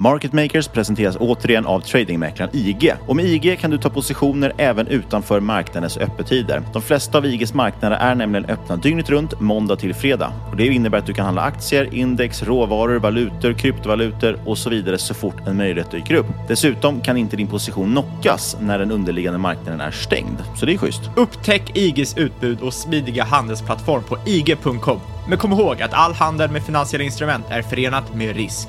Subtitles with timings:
[0.00, 2.92] Market Makers presenteras återigen av tradingmäklaren IG.
[3.06, 6.62] Och med IG kan du ta positioner även utanför marknadens öppettider.
[6.72, 10.32] De flesta av IGs marknader är nämligen öppna dygnet runt, måndag till fredag.
[10.50, 14.98] Och det innebär att du kan handla aktier, index, råvaror, valutor, kryptovalutor och så vidare
[14.98, 16.26] så fort en möjlighet dyker upp.
[16.48, 20.42] Dessutom kan inte din position knockas när den underliggande marknaden är stängd.
[20.56, 21.10] Så det är schysst.
[21.16, 25.00] Upptäck IGs utbud och smidiga handelsplattform på IG.com.
[25.28, 28.68] Men kom ihåg att all handel med finansiella instrument är förenat med risk.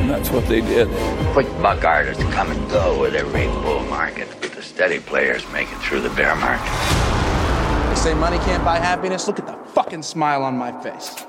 [0.00, 0.88] And that's what they did.
[1.34, 5.68] Quick buck artists come and go with every bull market, but the steady players make
[5.72, 6.72] it through the bear market.
[7.88, 9.26] They say money can't buy happiness.
[9.26, 11.26] Look at the fucking smile on my face.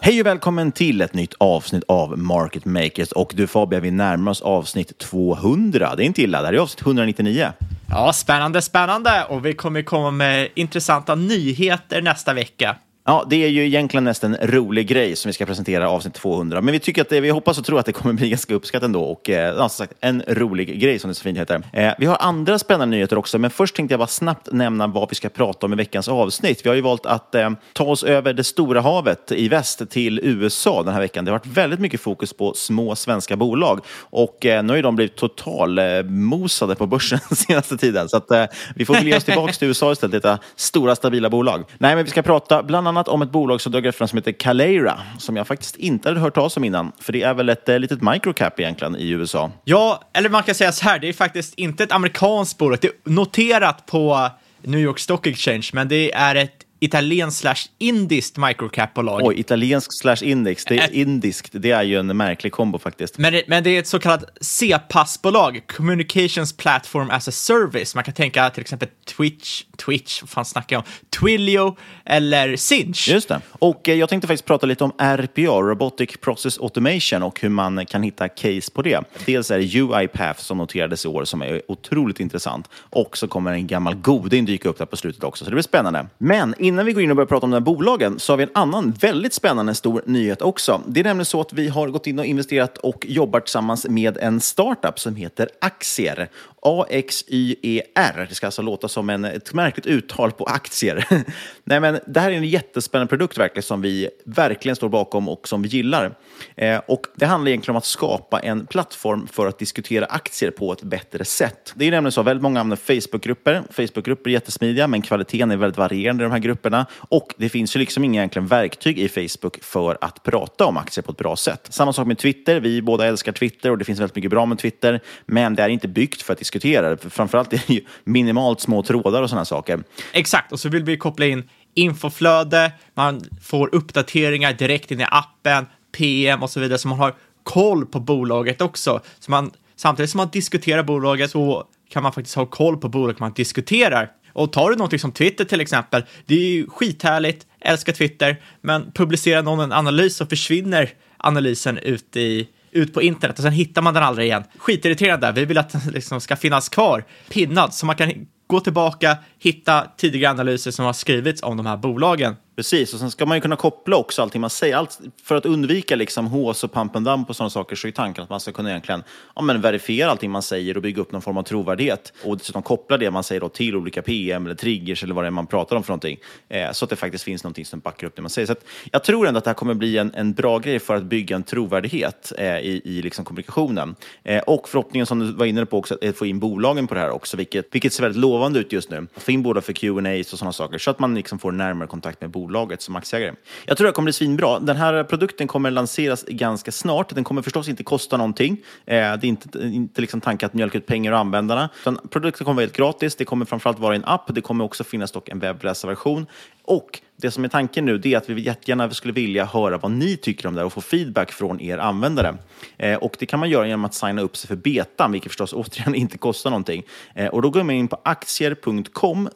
[0.00, 3.12] Hej och välkommen till ett nytt avsnitt av Market Makers.
[3.12, 5.94] Och du Fabian, vi närmar oss avsnitt 200.
[5.96, 7.52] Det är inte illa, det här är avsnitt 199.
[7.90, 9.24] Ja, spännande, spännande!
[9.28, 12.76] Och vi kommer komma med intressanta nyheter nästa vecka.
[13.04, 16.60] Ja, det är ju egentligen nästan en rolig grej som vi ska presentera avsnitt 200.
[16.60, 18.84] Men vi tycker att det, vi hoppas och tror att det kommer bli ganska uppskattat
[18.84, 19.02] ändå.
[19.02, 21.62] Och eh, som sagt, en rolig grej som det så fint heter.
[21.72, 25.08] Eh, vi har andra spännande nyheter också, men först tänkte jag bara snabbt nämna vad
[25.08, 26.60] vi ska prata om i veckans avsnitt.
[26.64, 30.20] Vi har ju valt att eh, ta oss över det stora havet i väst till
[30.22, 31.24] USA den här veckan.
[31.24, 34.82] Det har varit väldigt mycket fokus på små svenska bolag och eh, nu har ju
[34.82, 38.08] de blivit total eh, mosade på börsen senaste tiden.
[38.08, 41.64] Så att, eh, vi får ge oss tillbaka till USA istället, detta stora stabila bolag.
[41.78, 44.32] Nej, men vi ska prata bland annat om ett bolag som dök fram som heter
[44.32, 46.92] Calera, som jag faktiskt inte hade hört talas om innan.
[47.00, 49.50] För det är väl ett eh, litet microcap egentligen i USA.
[49.64, 52.78] Ja, eller man kan säga så här, det är faktiskt inte ett amerikanskt bolag.
[52.80, 54.30] Det är noterat på
[54.62, 59.20] New York Stock Exchange, men det är ett italienskt slash indiskt microcap-bolag.
[59.22, 61.48] Oj, italiensk slash index, det är indiskt.
[61.52, 63.18] Det är ju en märklig kombo faktiskt.
[63.18, 67.94] Men det, men det är ett så kallat CPAS-bolag, Communications Platform as a Service.
[67.94, 70.90] Man kan tänka till exempel Twitch, Twitch, vad fan snackar jag om?
[71.20, 73.08] Twilio eller Sinch.
[73.08, 73.40] Just det.
[73.50, 77.86] Och eh, jag tänkte faktiskt prata lite om RPA, Robotic Process Automation, och hur man
[77.86, 79.04] kan hitta case på det.
[79.26, 82.68] Dels är det UiPath som noterades i år som är otroligt intressant.
[82.74, 85.62] Och så kommer en gammal goding dyka upp där på slutet också, så det blir
[85.62, 86.06] spännande.
[86.18, 88.42] Men innan vi går in och börjar prata om de här bolagen så har vi
[88.42, 90.80] en annan väldigt spännande stor nyhet också.
[90.86, 94.16] Det är nämligen så att vi har gått in och investerat och jobbar tillsammans med
[94.16, 96.28] en startup som heter Axier.
[96.64, 98.26] A-X-Y-E-R.
[98.28, 101.06] Det ska alltså låta som en, ett märkligt uttal på aktier.
[101.64, 105.48] Nej, men det här är en jättespännande produkt verkligen som vi verkligen står bakom och
[105.48, 106.14] som vi gillar.
[106.56, 110.72] Eh, och det handlar egentligen om att skapa en plattform för att diskutera aktier på
[110.72, 111.72] ett bättre sätt.
[111.76, 113.62] Det är nämligen så att väldigt många använder Facebookgrupper.
[113.70, 117.48] Facebookgrupper är jättesmidiga, men kvaliteten är väldigt varierande i de här grupperna grupperna och det
[117.48, 121.18] finns ju liksom inga egentligen verktyg i Facebook för att prata om aktier på ett
[121.18, 121.66] bra sätt.
[121.70, 122.60] Samma sak med Twitter.
[122.60, 125.68] Vi båda älskar Twitter och det finns väldigt mycket bra med Twitter, men det är
[125.68, 127.10] inte byggt för att diskutera det.
[127.10, 129.82] Framförallt är det ju minimalt små trådar och sådana saker.
[130.12, 135.66] Exakt, och så vill vi koppla in infoflöde, man får uppdateringar direkt in i appen,
[135.98, 139.00] PM och så vidare, så man har koll på bolaget också.
[139.18, 143.20] Så man, samtidigt som man diskuterar bolaget så kan man faktiskt ha koll på bolaget
[143.20, 144.10] man diskuterar.
[144.32, 148.92] Och tar du någonting som Twitter till exempel, det är ju skithärligt, älskar Twitter, men
[148.92, 153.82] publicerar någon en analys så försvinner analysen ut, i, ut på internet och sen hittar
[153.82, 154.44] man den aldrig igen.
[154.58, 159.16] Skitirriterande, vi vill att den liksom ska finnas kvar, pinnad, så man kan gå tillbaka,
[159.38, 162.36] hitta tidigare analyser som har skrivits om de här bolagen.
[162.56, 164.76] Precis, och sen ska man ju kunna koppla också allting man säger.
[164.76, 167.92] Allt, för att undvika liksom hås och pump and dump och sådana saker så är
[167.92, 169.02] tanken att man ska kunna egentligen
[169.34, 172.12] ja, men verifiera allting man säger och bygga upp någon form av trovärdighet.
[172.24, 175.28] Och dessutom koppla det man säger då till olika PM eller triggers eller vad det
[175.28, 176.18] är man pratar om för någonting.
[176.48, 178.46] Eh, så att det faktiskt finns någonting som backar upp det man säger.
[178.46, 178.54] Så
[178.90, 181.36] jag tror ändå att det här kommer bli en, en bra grej för att bygga
[181.36, 183.94] en trovärdighet eh, i, i liksom kommunikationen.
[184.22, 187.00] Eh, och förhoppningen som du var inne på också, att få in bolagen på det
[187.00, 189.06] här också, vilket, vilket ser väldigt lovande ut just nu.
[189.16, 192.20] Få in båda för Q&A och sådana saker så att man liksom får närmare kontakt
[192.20, 193.34] med bolaget som aktieägare.
[193.66, 194.58] Jag tror det kommer bli svinbra.
[194.58, 197.14] Den här produkten kommer lanseras ganska snart.
[197.14, 198.52] Den kommer förstås inte kosta någonting.
[198.86, 201.68] Eh, det är inte, inte liksom tanken att mjölka ut pengar och användarna.
[201.80, 203.16] Utan produkten kommer vara helt gratis.
[203.16, 204.34] Det kommer framförallt vara en app.
[204.34, 206.26] Det kommer också finnas dock en webbläsarversion.
[206.64, 210.16] Och det som är tanken nu är att vi jättegärna skulle vilja höra vad ni
[210.16, 212.36] tycker om det här och få feedback från er användare.
[212.76, 215.52] Eh, och det kan man göra genom att signa upp sig för betan, vilket förstås
[215.56, 216.82] återigen inte kostar någonting.
[217.14, 219.28] Eh, och då går man in på aktier.com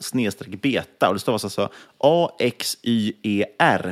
[0.62, 1.68] beta och det stavas alltså
[2.38, 3.88] axyer.com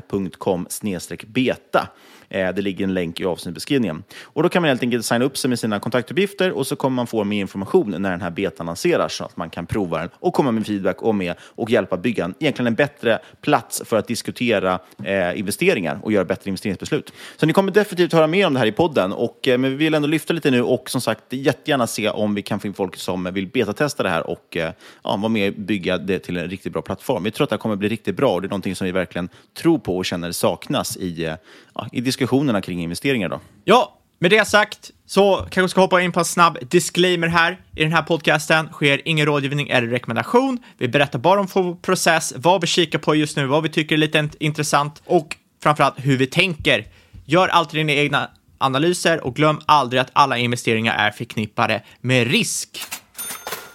[1.27, 1.89] beta.
[2.35, 4.05] Eh, det ligger en länk i avsnittbeskrivningen.
[4.23, 6.95] Och då kan man helt enkelt signa upp sig med sina kontaktuppgifter och så kommer
[6.95, 10.09] man få mer information när den här betan lanseras så att man kan prova den
[10.15, 14.07] och komma med feedback och med och hjälpa bygga egentligen en bättre plats för att
[14.07, 17.13] diskutera eh, investeringar och göra bättre investeringsbeslut.
[17.37, 19.77] Så ni kommer definitivt höra mer om det här i podden, och, eh, men vi
[19.77, 22.75] vill ändå lyfta lite nu och som sagt jättegärna se om vi kan få in
[22.75, 24.73] folk som vill betatesta det här och eh,
[25.03, 27.25] ja, vara med och bygga det till en riktigt bra plattform.
[27.25, 28.93] Vi tror att det här kommer bli riktigt bra och det är någonting som vi
[28.93, 29.29] verkligen
[29.59, 31.35] tror på och känner saknas i, eh,
[31.75, 33.29] ja, i diskussionerna kring investeringar.
[33.29, 33.41] Då.
[33.65, 37.61] Ja, med det sagt så kanske vi ska hoppa in på en snabb disclaimer här.
[37.77, 40.59] I den här podcasten sker ingen rådgivning eller rekommendation.
[40.79, 43.95] Vi berättar bara om vår process, vad vi kikar på just nu, vad vi tycker
[43.95, 46.87] är lite intressant och framförallt hur vi tänker.
[47.25, 52.81] Gör alltid dina egna analyser och glöm aldrig att alla investeringar är förknippade med risk.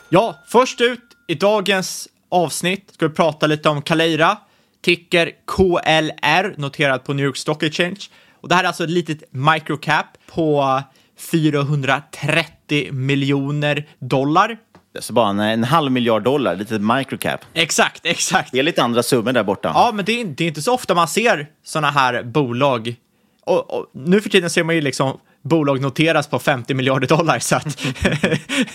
[0.10, 4.38] Ja, först ut i dagens avsnitt ska vi prata lite om Kaleira,
[4.82, 8.00] ticker KLR, noterad på New York Stock Exchange.
[8.42, 10.82] Och det här är alltså ett litet microcap på
[11.32, 14.58] 430 miljoner dollar.
[15.00, 17.42] Så bara en, en halv miljard dollar, lite microcap.
[17.54, 18.52] Exakt, exakt.
[18.52, 19.72] Det är lite andra summor där borta.
[19.74, 22.96] Ja, men det är, det är inte så ofta man ser sådana här bolag.
[23.46, 27.40] Och, och, nu för tiden ser man ju liksom bolag noteras på 50 miljarder dollar.
[27.40, 27.86] Så att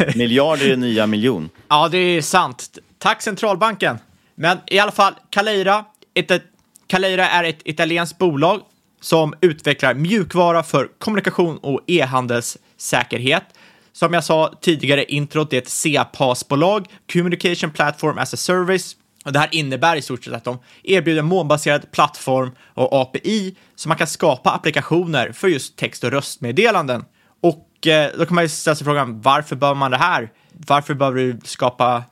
[0.17, 1.49] Miljarder är nya miljon.
[1.69, 2.79] Ja, det är sant.
[3.05, 3.99] Tack centralbanken.
[4.35, 5.85] Men i alla fall, Caleira.
[6.15, 6.43] Ett,
[6.87, 8.61] Caleira är ett italienskt bolag
[9.01, 13.45] som utvecklar mjukvara för kommunikation och e-handelssäkerhet.
[13.93, 18.97] Som jag sa tidigare i introt, det är ett CPaaS-bolag, Communication Platform as a Service.
[19.25, 23.57] Och det här innebär i stort sett att de erbjuder en molnbaserad plattform och API
[23.75, 27.05] så man kan skapa applikationer för just text och röstmeddelanden.
[27.41, 30.33] Och eh, då kan man ju ställa sig frågan, varför behöver man det här?
[30.53, 32.03] Varför behöver du skapa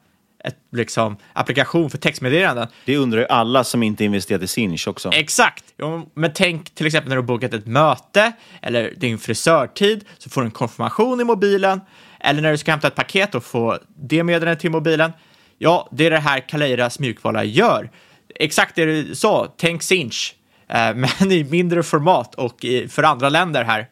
[0.45, 2.69] ett, liksom, applikation för textmeddelanden.
[2.85, 5.11] Det undrar ju alla som inte investerat i Sinch också.
[5.13, 5.65] Exakt!
[6.15, 8.33] Men tänk till exempel när du bokat ett möte
[8.63, 11.81] eller din frisörtid så får du en konfirmation i mobilen.
[12.21, 15.13] Eller när du ska hämta ett paket och få det meddelandet till mobilen.
[15.59, 17.91] Ja, det är det här Kaleiras mjukvara gör.
[18.35, 20.35] Exakt det du sa, tänk Sinch,
[20.69, 23.89] eh, men i mindre format och för andra länder här.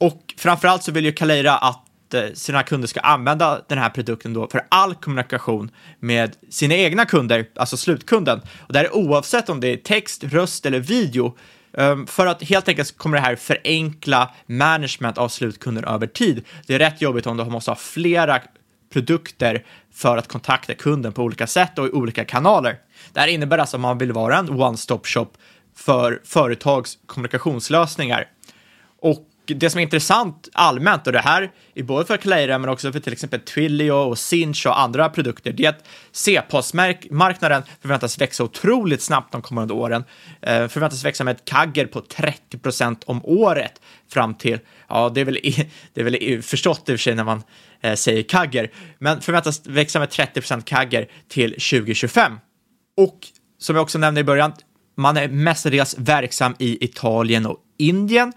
[0.00, 4.32] Och framförallt så vill ju Kaleira att Eh, sina kunder ska använda den här produkten
[4.32, 8.40] då för all kommunikation med sina egna kunder, alltså slutkunden.
[8.66, 11.36] Och det här är oavsett om det är text, röst eller video.
[11.72, 16.44] Ehm, för att helt enkelt kommer det här förenkla management av slutkunden över tid.
[16.66, 18.40] Det är rätt jobbigt om du måste ha flera
[18.92, 22.76] produkter för att kontakta kunden på olika sätt och i olika kanaler.
[23.12, 25.28] Det här innebär alltså att man vill vara en one-stop shop
[25.76, 28.26] för företags kommunikationslösningar.
[29.00, 32.92] Och det som är intressant allmänt, och det här är både för Clara men också
[32.92, 38.44] för till exempel Twilio och Sinch och andra produkter, det är att C-postmarknaden förväntas växa
[38.44, 40.04] otroligt snabbt de kommande åren.
[40.42, 43.72] Eh, förväntas växa med ett kagger på 30 procent om året
[44.10, 45.38] fram till, ja, det är väl,
[45.94, 47.42] det är väl förstått i och för sig när man
[47.80, 52.38] eh, säger kagger, men förväntas växa med 30 procent kagger till 2025.
[52.96, 53.18] Och
[53.58, 54.52] som jag också nämnde i början,
[54.96, 58.32] man är mestadels verksam i Italien och Indien.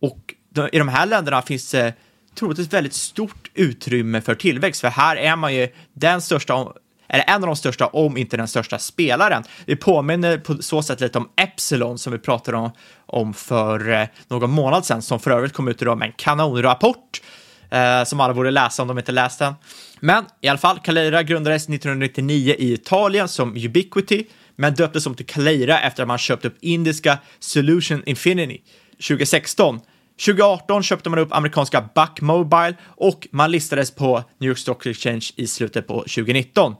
[0.00, 0.33] Och
[0.72, 1.94] i de här länderna finns det
[2.34, 6.72] troligtvis väldigt stort utrymme för tillväxt, för här är man ju den största
[7.08, 9.44] eller en av de största, om inte den största spelaren.
[9.66, 12.70] Det påminner på så sätt lite om Epsilon som vi pratade om,
[13.06, 17.22] om för eh, någon månad sedan, som för övrigt kom ut idag med en kanonrapport
[17.70, 19.54] eh, som alla borde läsa om de inte läst den.
[20.00, 24.24] Men i alla fall, Caleira grundades 1999 i Italien som Ubiquity,
[24.56, 28.60] men döptes om till Caleira efter att man köpt upp indiska Solution Infinity
[29.08, 29.80] 2016
[30.18, 35.24] 2018 köpte man upp amerikanska Buck Mobile och man listades på New York Stock Exchange
[35.36, 36.74] i slutet på 2019.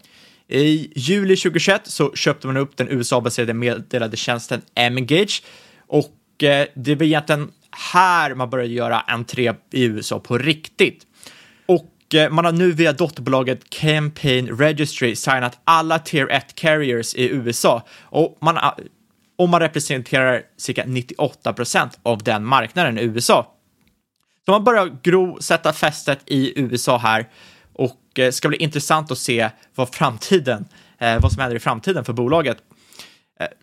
[0.48, 5.42] I juli 2021 så köpte man upp den USA-baserade meddelandetjänsten M-Engage
[5.86, 7.50] och eh, det var egentligen
[7.92, 11.06] här man började göra entré i USA på riktigt.
[11.66, 17.28] Och eh, man har nu via dotterbolaget Campaign Registry signat alla Tier 1 carriers i
[17.30, 18.58] USA och man
[19.36, 23.54] och man representerar cirka 98 procent av den marknaden i USA.
[24.44, 27.28] Så man börjar gro sätta fästet i USA här
[27.72, 30.64] och det ska bli intressant att se vad framtiden,
[30.98, 32.58] eh, vad som händer i framtiden för bolaget.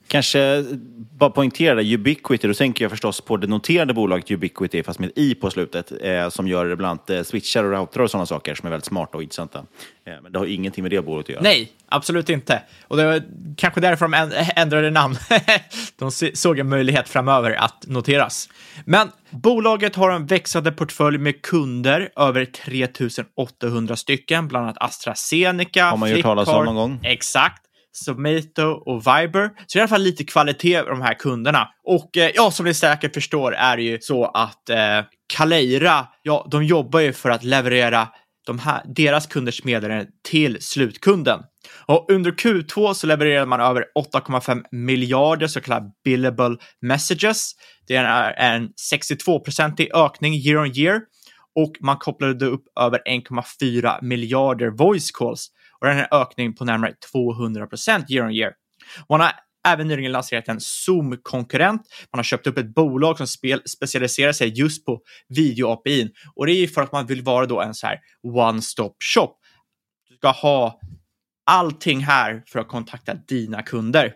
[0.07, 0.65] Kanske
[1.17, 5.11] bara poängtera det, Ubiquity, då tänker jag förstås på det noterade bolaget Ubiquity, fast med
[5.15, 8.55] i på slutet, eh, som gör bland annat eh, switchar och routrar och sådana saker
[8.55, 9.59] som är väldigt smarta och intressanta.
[10.05, 11.41] Eh, men det har ingenting med det bolaget att göra.
[11.41, 12.61] Nej, absolut inte.
[12.87, 13.23] Och det var
[13.57, 15.15] kanske därför de ändrade namn.
[15.99, 18.49] de såg en möjlighet framöver att noteras.
[18.85, 25.97] Men bolaget har en växande portfölj med kunder, över 3800 stycken, bland annat AstraZeneca, Har
[25.97, 26.99] man gjort talas om någon gång?
[27.03, 27.61] Exakt.
[27.91, 29.49] Zomato och Viber.
[29.67, 31.67] Så i alla fall lite kvalitet på de här kunderna.
[31.83, 35.01] Och eh, ja, som ni säkert förstår är det ju så att eh,
[35.33, 38.07] Kaleira, ja, de jobbar ju för att leverera
[38.45, 41.39] de här, deras kunders meddelanden till slutkunden.
[41.85, 47.51] Och under Q2 så levererade man över 8,5 miljarder så kallade billable messages.
[47.87, 51.01] Det är en 62-procentig ökning year on year
[51.55, 55.47] och man kopplade upp över 1,4 miljarder voice calls
[55.81, 58.53] och den här ökningen på närmare 200 procent year on year.
[59.09, 59.31] Man har
[59.67, 61.81] även nyligen lanserat en Zoom-konkurrent.
[62.13, 66.53] Man har köpt upp ett bolag som spel, specialiserar sig just på video-API och det
[66.53, 69.35] är för att man vill vara då en så här one-stop shop.
[70.09, 70.79] Du ska ha
[71.45, 74.13] allting här för att kontakta dina kunder.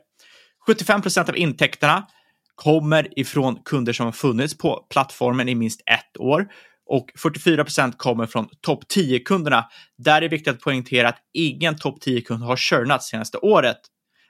[0.66, 2.08] 75 procent av intäkterna
[2.56, 6.48] kommer ifrån kunder som har funnits på plattformen i minst ett år
[6.86, 9.66] och 44 procent kommer från topp 10-kunderna.
[9.98, 13.78] Där är det viktigt att poängtera att ingen topp 10-kund har churnat senaste året.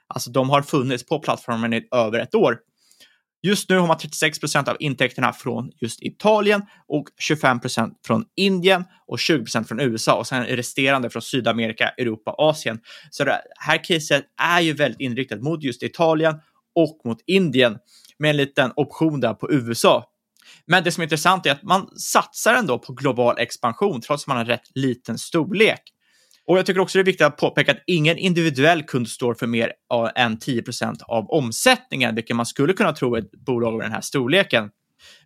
[0.06, 2.58] Alltså de har funnits på plattformen i över ett år.
[3.42, 8.24] Just nu har man 36 procent av intäkterna från just Italien och 25 procent från
[8.36, 12.80] Indien och 20 procent från USA och sen resterande från Sydamerika, Europa och Asien.
[13.10, 16.34] Så det här caset är ju väldigt inriktat mot just Italien
[16.74, 17.78] och mot Indien
[18.18, 20.04] med en liten option där på USA.
[20.66, 24.28] Men det som är intressant är att man satsar ändå på global expansion trots att
[24.28, 25.82] man har rätt liten storlek.
[26.46, 29.46] Och jag tycker också det är viktigt att påpeka att ingen individuell kund står för
[29.46, 29.72] mer
[30.14, 34.70] än 10% av omsättningen, vilket man skulle kunna tro ett bolag av den här storleken.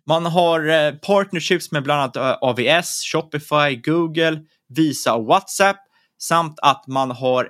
[0.07, 5.77] Man har eh, partnerships med bland annat eh, AVS, Shopify, Google, Visa och WhatsApp
[6.21, 7.49] samt att man har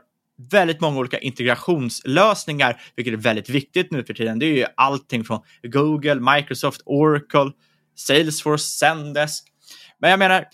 [0.50, 4.40] väldigt många olika integrationslösningar, vilket är väldigt viktigt nu för tiden.
[4.40, 7.52] Det är ju allting från Google, Microsoft, Oracle,
[7.96, 9.44] Salesforce, Zendesk.
[10.00, 10.46] Men jag menar,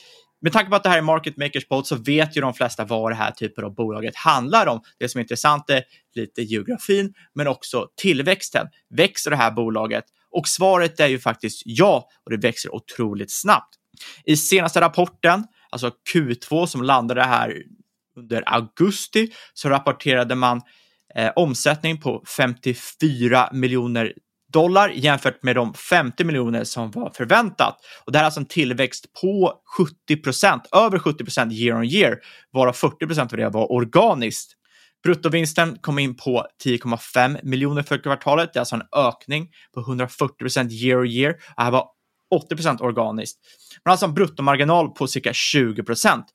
[0.41, 2.85] med tanke på att det här är Market Makers podd så vet ju de flesta
[2.85, 4.81] vad det här typen av bolaget handlar om.
[4.99, 5.83] Det som är intressant är
[6.15, 8.67] lite geografin, men också tillväxten.
[8.89, 10.03] Växer det här bolaget?
[10.31, 13.75] Och svaret är ju faktiskt ja, och det växer otroligt snabbt.
[14.25, 17.63] I senaste rapporten, alltså Q2 som landade här
[18.17, 20.61] under augusti, så rapporterade man
[21.15, 24.13] eh, omsättning på 54 miljoner
[24.53, 27.77] dollar jämfört med de 50 miljoner som var förväntat.
[28.05, 31.85] Och det här är alltså en tillväxt på 70 procent, över 70 procent year on
[31.85, 32.17] year,
[32.53, 34.53] varav 40 procent av det var organiskt.
[35.03, 38.53] Bruttovinsten kom in på 10,5 miljoner för kvartalet.
[38.53, 41.33] Det är alltså en ökning på 140 procent year on year.
[41.57, 41.87] Det här var
[42.35, 43.39] 80 procent organiskt.
[43.85, 46.25] Man har alltså en bruttomarginal på cirka 20 procent.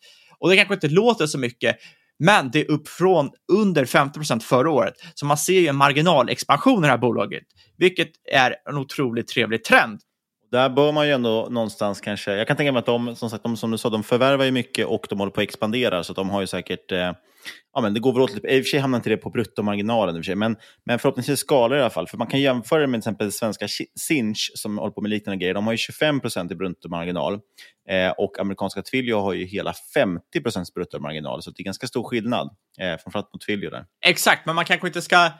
[0.42, 1.76] Och det kanske inte låter så mycket,
[2.18, 4.94] men det är upp från under 50 förra året.
[5.14, 7.42] Så man ser ju en marginalexpansion i det här bolaget,
[7.78, 10.00] vilket är en otroligt trevlig trend.
[10.52, 13.42] Där bör man ju ändå någonstans kanske, jag kan tänka mig att de, som sagt,
[13.42, 16.12] de, som du sa, de förvärvar ju mycket och de håller på att expandera, så
[16.12, 17.12] de har ju säkert eh,
[17.72, 19.30] ja, men det går väl åt lite, i och för sig hamnar inte det på
[19.30, 22.08] bruttomarginalen, i och för sig, men, men förhoppningsvis skalar i alla fall.
[22.08, 23.66] För man kan jämföra det med till exempel svenska
[24.00, 25.54] Sinch som håller på med liknande grejer.
[25.54, 27.40] De har ju 25 i bruttomarginal
[27.88, 32.50] eh, och amerikanska Twilio har ju hela 50% bruttomarginal, så det är ganska stor skillnad,
[32.80, 33.84] eh, framförallt mot Twilio där.
[34.06, 35.30] Exakt, men man kanske inte ska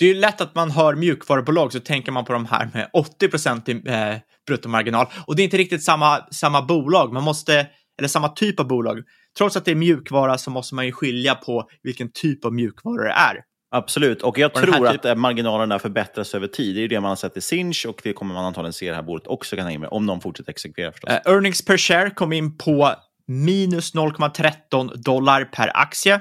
[0.00, 2.90] det är ju lätt att man hör mjukvarubolag så tänker man på de här med
[2.92, 4.16] 80 procent i eh,
[4.46, 5.06] bruttomarginal.
[5.26, 7.66] Och det är inte riktigt samma, samma bolag, man måste,
[7.98, 8.98] eller samma typ av bolag.
[9.38, 13.02] Trots att det är mjukvara så måste man ju skilja på vilken typ av mjukvara
[13.04, 13.36] det är.
[13.70, 16.74] Absolut, och jag Och tror typ- att eh, marginalerna förbättras över tid.
[16.74, 18.86] Det är ju det man har sett i Sinch och det kommer man antagligen se
[18.86, 21.10] i det här bordet också kan jag tänka mig, om de fortsätter exekvera förstås.
[21.10, 22.94] Eh, earnings per share kom in på
[23.26, 26.20] minus 0,13 dollar per aktie.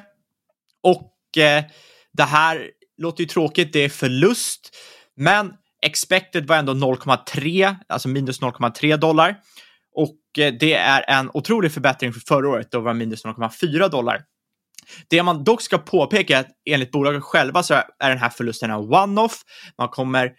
[0.83, 1.63] Och eh,
[2.13, 2.69] det här
[2.99, 4.75] låter ju tråkigt, det är förlust,
[5.17, 5.53] men
[5.85, 9.37] expected var ändå 0,3, alltså minus 0,3 dollar.
[9.95, 13.89] Och eh, det är en otrolig förbättring för förra året, då var det minus 0,4
[13.89, 14.21] dollar.
[15.07, 18.71] Det man dock ska påpeka är att enligt bolaget själva så är den här förlusten
[18.71, 19.41] en one-off.
[19.77, 20.31] Man kommer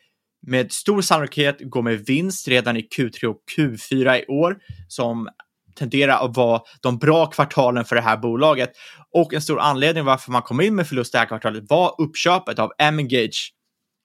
[0.47, 5.29] med stor sannolikhet gå med vinst redan i Q3 och Q4 i år som
[5.75, 8.71] tenderar att vara de bra kvartalen för det här bolaget.
[9.15, 12.59] Och en stor anledning varför man kom in med förlust det här kvartalet var uppköpet
[12.59, 13.53] av M-Engage.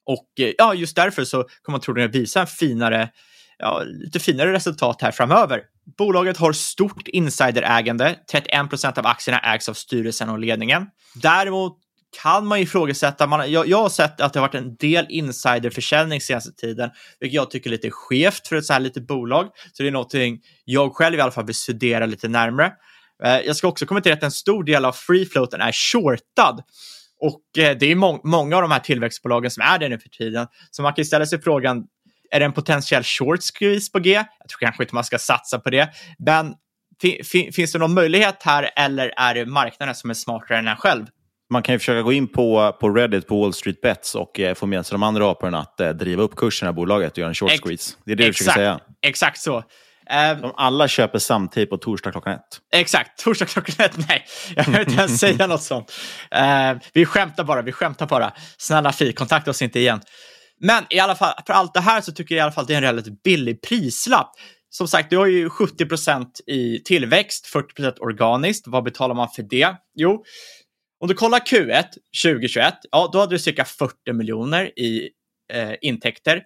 [0.05, 3.09] Och eh, ja, just därför så kommer man troligen visa en finare,
[3.57, 5.61] ja, lite finare resultat här framöver.
[5.97, 8.15] Bolaget har stort insiderägande.
[8.31, 10.87] 31 procent av aktierna ägs av styrelsen och ledningen.
[11.15, 11.77] Däremot
[12.21, 16.21] kan man ifrågasätta, man, jag, jag har sett att det har varit en del insiderförsäljning
[16.21, 19.49] senaste tiden, vilket jag tycker är lite skevt för ett så här litet bolag.
[19.73, 22.71] Så det är någonting jag själv i alla fall vill studera lite närmre.
[23.23, 26.63] Eh, jag ska också kommentera att en stor del av free floaten är shortad.
[27.19, 30.09] Och eh, det är må många av de här tillväxtbolagen som är det nu för
[30.09, 30.47] tiden.
[30.71, 31.83] Så man kan ju ställa sig frågan,
[32.31, 34.11] är det en potentiell short squeeze på G?
[34.13, 35.89] Jag tror kanske inte man ska satsa på det.
[36.19, 36.53] Men
[37.01, 40.67] fi fi finns det någon möjlighet här eller är det marknaden som är smartare än
[40.67, 41.05] en själv?
[41.49, 44.53] Man kan ju försöka gå in på, på Reddit på Wall Street Bets och eh,
[44.53, 47.29] få med sig de andra aporna att eh, driva upp kursen i bolaget och göra
[47.29, 47.95] en short Ex- squeeze.
[48.05, 48.79] Det är det du försöker säga.
[49.01, 49.57] Exakt så.
[50.09, 52.41] Eh, De alla köper samtidigt på torsdag klockan ett.
[52.73, 53.97] Exakt, torsdag klockan ett.
[54.09, 54.25] Nej,
[54.55, 55.91] jag vill inte ens säga något sånt.
[56.31, 58.33] Eh, vi skämtar bara, vi skämtar bara.
[58.57, 60.01] Snälla Fi, kontakta oss inte igen.
[60.59, 62.67] Men i alla fall, för allt det här så tycker jag i alla fall att
[62.67, 64.31] det är en relativt billig prislapp.
[64.69, 68.67] Som sagt, du har ju 70% i tillväxt, 40% organiskt.
[68.67, 69.75] Vad betalar man för det?
[69.95, 70.23] Jo,
[70.99, 71.83] om du kollar Q1
[72.23, 75.09] 2021, ja, då hade du cirka 40 miljoner i
[75.53, 76.43] eh, intäkter.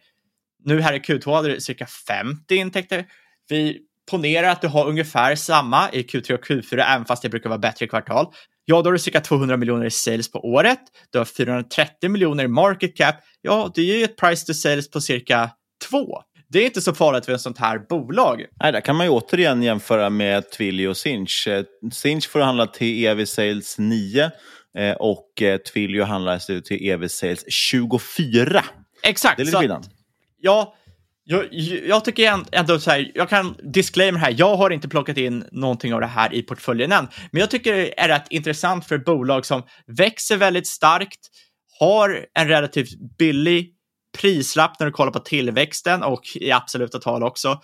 [0.66, 3.06] Nu här i Q2 hade du cirka 50 intäkter.
[3.50, 3.80] Vi
[4.12, 7.60] ponerar att du har ungefär samma i Q3 och Q4, även fast det brukar vara
[7.60, 8.34] bättre kvartal.
[8.66, 10.80] Ja, då har du cirka 200 miljoner i sales på året.
[11.12, 13.16] Du har 430 miljoner i market cap.
[13.42, 15.52] Ja, det ger ju ett price to sales på cirka
[15.90, 16.22] 2.
[16.50, 18.46] Det är inte så farligt för ett sånt här bolag.
[18.62, 21.48] Nej, där kan man ju återigen jämföra med Twilio och Sinch.
[21.48, 24.32] Eh, Sinch får handla till EV Sales 9
[24.78, 28.66] eh, och eh, Twilio handlar till EV Sales 24.
[29.04, 29.38] Exakt.
[29.38, 29.86] Det är lite skillnad.
[30.42, 30.76] Ja,
[31.24, 31.48] jag,
[31.88, 35.46] jag tycker änd- ändå så här, jag kan disclaimer här, jag har inte plockat in
[35.52, 38.98] någonting av det här i portföljen än, men jag tycker det är rätt intressant för
[38.98, 41.20] bolag som växer väldigt starkt,
[41.80, 43.76] har en relativt billig
[44.18, 47.62] prislapp när du kollar på tillväxten och i absoluta tal också,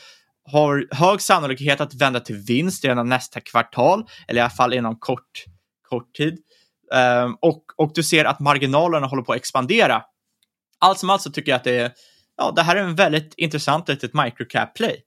[0.51, 4.95] har hög sannolikhet att vända till vinst redan nästa kvartal, eller i alla fall inom
[4.99, 5.43] kort,
[5.89, 6.37] kort tid.
[7.23, 10.03] Um, och, och du ser att marginalerna håller på att expandera.
[10.79, 11.91] Allt som allt så tycker jag att det är
[12.37, 15.01] ja, det här är en väldigt intressant litet microcap-play.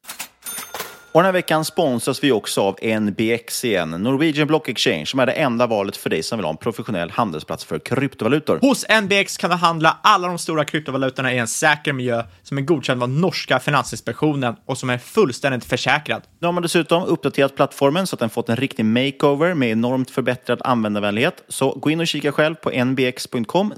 [1.18, 5.26] Och den här veckan sponsras vi också av NBX igen, Norwegian Block Exchange, som är
[5.26, 8.58] det enda valet för dig som vill ha en professionell handelsplats för kryptovalutor.
[8.60, 12.62] Hos NBX kan du handla alla de stora kryptovalutorna i en säker miljö som är
[12.62, 16.22] godkänd av norska Finansinspektionen och som är fullständigt försäkrad.
[16.38, 20.10] Nu har man dessutom uppdaterat plattformen så att den fått en riktig makeover med enormt
[20.10, 21.44] förbättrad användarvänlighet.
[21.48, 23.72] Så gå in och kika själv på nbx.com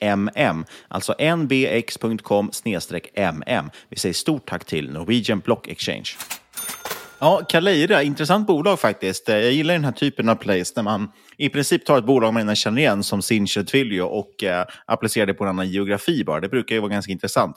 [0.00, 2.50] mm, alltså nbx.com
[3.46, 3.70] mm.
[3.88, 6.10] Vi säger stort tack till Norwegian Block Exchange.
[7.24, 9.28] Ja, Caleira, intressant bolag faktiskt.
[9.28, 12.34] Eh, jag gillar den här typen av plays där man i princip tar ett bolag
[12.34, 16.24] man redan känner igen som Sinch Twilio och eh, applicerar det på en annan geografi
[16.24, 16.40] bara.
[16.40, 17.56] Det brukar ju vara ganska intressant.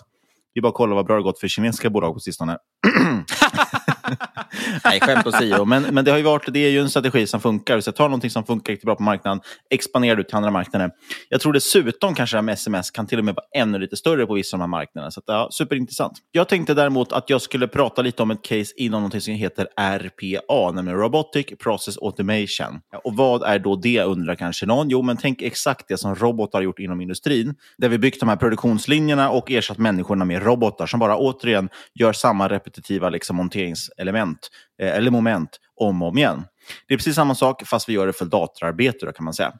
[0.53, 2.58] Vi bara kolla vad bra det har gått för kinesiska bolag på sistone.
[4.85, 5.65] Nej, skämt åsido.
[5.65, 7.79] Men, men det, har ju varit, det är ju en strategi som funkar.
[7.79, 10.91] Så ta någonting som funkar riktigt bra på marknaden, expandera ut till andra marknader.
[11.29, 14.33] Jag tror dessutom kanske att sms kan till och med vara ännu lite större på
[14.33, 15.11] vissa av de här marknaderna.
[15.11, 16.13] Så att, ja, superintressant.
[16.31, 19.67] Jag tänkte däremot att jag skulle prata lite om ett case inom något som heter
[19.79, 22.79] RPA, nämligen Robotic Process Automation.
[23.03, 24.89] Och vad är då det, undrar kanske någon?
[24.89, 28.29] Jo, men tänk exakt det som robotar har gjort inom industrin, där vi byggt de
[28.29, 33.89] här produktionslinjerna och ersatt människorna med robotar som bara återigen gör samma repetitiva liksom, monterings
[33.97, 34.49] element
[34.81, 36.43] eh, eller moment om och om igen.
[36.88, 39.53] Det är precis samma sak fast vi gör det för datorarbete då, kan man säga.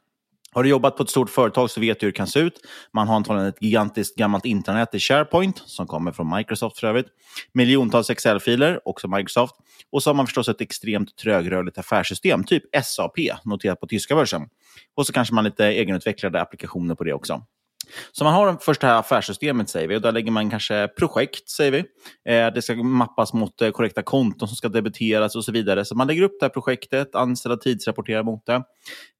[0.52, 2.60] Har du jobbat på ett stort företag så vet du hur det kan se ut.
[2.92, 7.06] Man har antagligen ett gigantiskt gammalt intranät i SharePoint, som kommer från Microsoft för övrigt.
[7.52, 9.54] Miljontals Excel-filer, också Microsoft.
[9.92, 14.42] Och så har man förstås ett extremt trögrörligt affärssystem, typ SAP, noterat på tyska börsen.
[14.94, 17.42] Och så kanske man lite egenutvecklade applikationer på det också.
[18.12, 21.48] Så man har först det här affärssystemet, säger vi, och där lägger man kanske projekt,
[21.48, 21.78] säger vi.
[22.32, 25.84] Eh, det ska mappas mot eh, korrekta konton som ska debiteras och så vidare.
[25.84, 28.62] Så man lägger upp det här projektet, anställda tidsrapporterar mot det.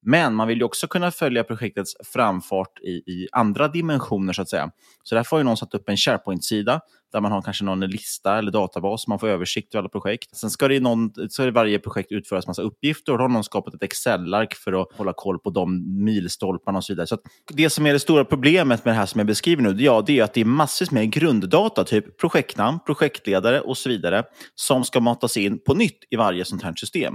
[0.02, 4.48] Men man vill ju också kunna följa projektets framfart i, i andra dimensioner, så att
[4.48, 4.70] säga.
[5.02, 6.80] Så därför har ju någon satt upp en SharePoint-sida
[7.12, 10.36] där man har kanske någon lista eller databas, man får översikt över alla projekt.
[10.36, 13.28] Sen ska det i någon, så i varje projekt utföras massa uppgifter och då har
[13.28, 17.06] någon skapat ett Excel-ark för att hålla koll på de milstolparna och så vidare.
[17.06, 17.18] Så
[17.54, 20.18] det som är det stora problemet med det här som jag beskriver nu, ja, det
[20.18, 25.00] är att det är massvis med grunddata, typ projektnamn, projektledare och så vidare, som ska
[25.00, 27.14] matas in på nytt i varje sånt här system.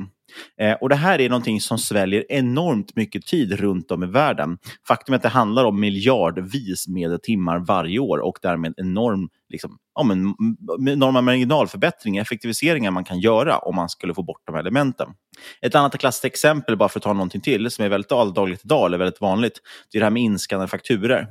[0.62, 4.58] Eh, och Det här är någonting som sväljer enormt mycket tid runt om i världen.
[4.88, 9.78] Faktum är att det handlar om miljardvis med timmar varje år och därmed enorm, liksom,
[9.96, 10.34] ja, men,
[10.90, 15.10] enorma marginalförbättringar, effektiviseringar man kan göra om man skulle få bort de här elementen.
[15.62, 18.86] Ett annat klassiskt exempel, bara för att ta någonting till, som är väldigt alldagligt idag,
[18.86, 19.60] eller väldigt vanligt,
[19.92, 21.28] det är det här med inskannade fakturer.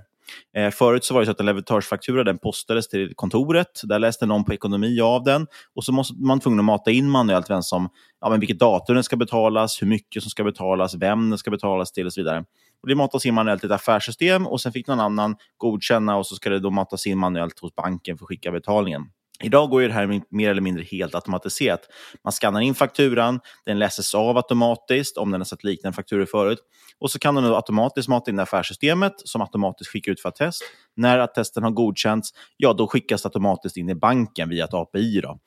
[0.57, 3.81] Eh, förut så var det så att en leverantörsfaktura den postades till kontoret.
[3.85, 5.47] Där läste någon på ekonomi av den.
[5.75, 7.89] Och så måste man tvungen att mata in manuellt vem som,
[8.21, 11.51] ja, men vilket datum den ska betalas, hur mycket som ska betalas, vem den ska
[11.51, 12.45] betalas till och så vidare.
[12.83, 16.27] Och det matas in manuellt i ett affärssystem och sen fick någon annan godkänna och
[16.27, 19.03] så ska det då matas in manuellt hos banken för att skicka betalningen.
[19.43, 21.81] Idag går ju det här mer eller mindre helt automatiserat.
[22.25, 26.59] Man skannar in fakturan, den läses av automatiskt om den har sett liknande fakturor förut.
[26.99, 30.63] Och så kan den automatiskt mata in affärssystemet som automatiskt skickar ut för attest.
[30.97, 35.21] När attesten har godkänts, ja då skickas det automatiskt in i banken via ett API.
[35.21, 35.39] Då.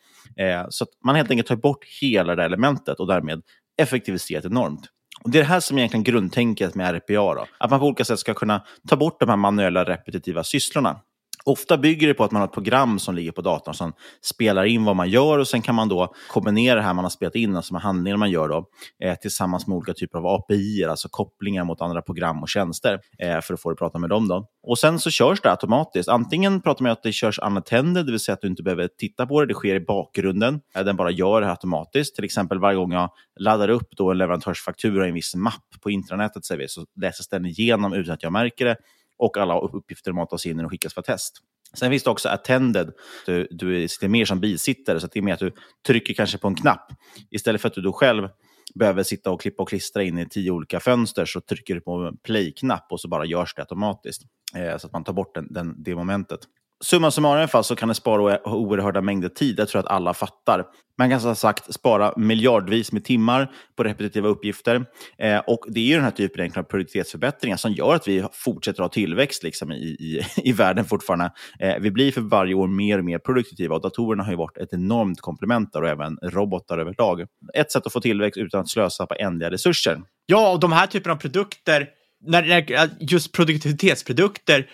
[0.43, 3.41] Eh, så man helt enkelt tar bort hela det elementet och därmed
[3.81, 4.89] effektiviserat enormt.
[5.23, 7.33] Och det är det här som är egentligen grundtänket med RPA.
[7.35, 7.45] Då.
[7.57, 10.99] Att man på olika sätt ska kunna ta bort de här manuella repetitiva sysslorna.
[11.47, 14.65] Ofta bygger det på att man har ett program som ligger på datorn som spelar
[14.65, 17.35] in vad man gör och sen kan man då kombinera det här man har spelat
[17.35, 18.65] in, alltså med handlingar man gör då,
[19.03, 23.41] eh, tillsammans med olika typer av API, alltså kopplingar mot andra program och tjänster eh,
[23.41, 24.27] för att få det att prata med dem.
[24.27, 24.47] Då.
[24.63, 26.09] Och sen så körs det automatiskt.
[26.09, 28.89] Antingen pratar man om att det körs unattended, det vill säga att du inte behöver
[28.97, 30.61] titta på det, det sker i bakgrunden.
[30.75, 32.15] Eh, den bara gör det automatiskt.
[32.15, 35.91] Till exempel varje gång jag laddar upp då en leverantörsfaktura i en viss mapp på
[35.91, 38.75] intranätet så läses den igenom utan att jag märker det
[39.17, 41.41] och alla uppgifter matas in och skickas för test.
[41.73, 42.93] Sen finns det också attended.
[43.25, 45.51] Du, du sitter mer som bisittare, så det är mer att du
[45.87, 46.91] trycker kanske på en knapp.
[47.31, 48.29] Istället för att du då själv
[48.75, 51.91] behöver sitta och klippa och klistra in i tio olika fönster så trycker du på
[51.91, 54.21] en play-knapp och så bara görs det automatiskt.
[54.55, 56.39] Eh, så att man tar bort den, den, det momentet
[56.83, 59.59] summa summarum i alla fall så kan det spara oerhörda mängder tid.
[59.59, 60.65] Jag tror att alla fattar.
[60.97, 64.85] Man kan som sagt spara miljardvis med timmar på repetitiva uppgifter.
[65.17, 68.89] Eh, och Det är den här typen av produktivitetsförbättringar som gör att vi fortsätter ha
[68.89, 71.31] tillväxt liksom, i, i, i världen fortfarande.
[71.59, 74.57] Eh, vi blir för varje år mer och mer produktiva och datorerna har ju varit
[74.57, 77.25] ett enormt komplement där och även robotar överlag.
[77.53, 80.01] Ett sätt att få tillväxt utan att slösa på ändliga resurser.
[80.25, 81.87] Ja, och de här typerna av produkter,
[82.27, 84.67] när, just produktivitetsprodukter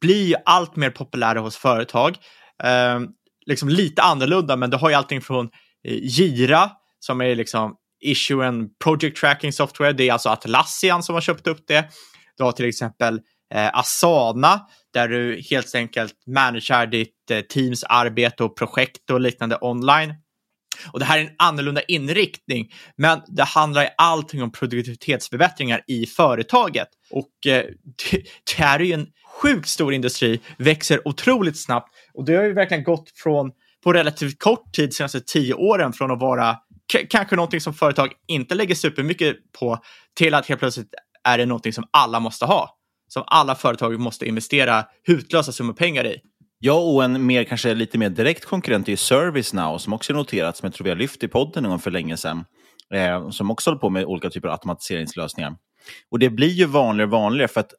[0.00, 2.16] blir ju allt mer populära hos företag.
[2.62, 3.00] Eh,
[3.46, 5.46] liksom lite annorlunda, men du har ju allting från
[5.84, 6.70] eh, Jira Gira,
[7.00, 9.92] som är liksom issue and project tracking software.
[9.92, 11.88] Det är alltså Atlassian som har köpt upp det.
[12.36, 13.20] Du har till exempel
[13.54, 14.60] eh, Asana,
[14.92, 20.14] där du helt enkelt managerar ditt eh, teams arbete och projekt och liknande online.
[20.92, 26.06] Och det här är en annorlunda inriktning, men det handlar i allting om produktivitetsförbättringar i
[26.06, 26.88] företaget.
[27.10, 27.64] Och eh,
[28.10, 28.22] det,
[28.56, 29.06] det här är ju en
[29.42, 33.50] sjukt stor industri, växer otroligt snabbt och det har ju verkligen gått från,
[33.84, 36.56] på relativt kort tid, senaste tio åren, från att vara
[37.08, 39.78] kanske någonting som företag inte lägger supermycket på
[40.16, 42.74] till att helt plötsligt är det någonting som alla måste ha.
[43.08, 46.20] Som alla företag måste investera hutlösa summor pengar i.
[46.58, 50.56] Ja, och en mer, kanske lite mer direkt konkurrent är ServiceNow som också är noterat,
[50.56, 52.44] som jag tror vi har lyft i podden någon för länge sedan.
[52.94, 55.56] Eh, som också håller på med olika typer av automatiseringslösningar.
[56.10, 57.72] Och det blir ju vanligare och vanligare för att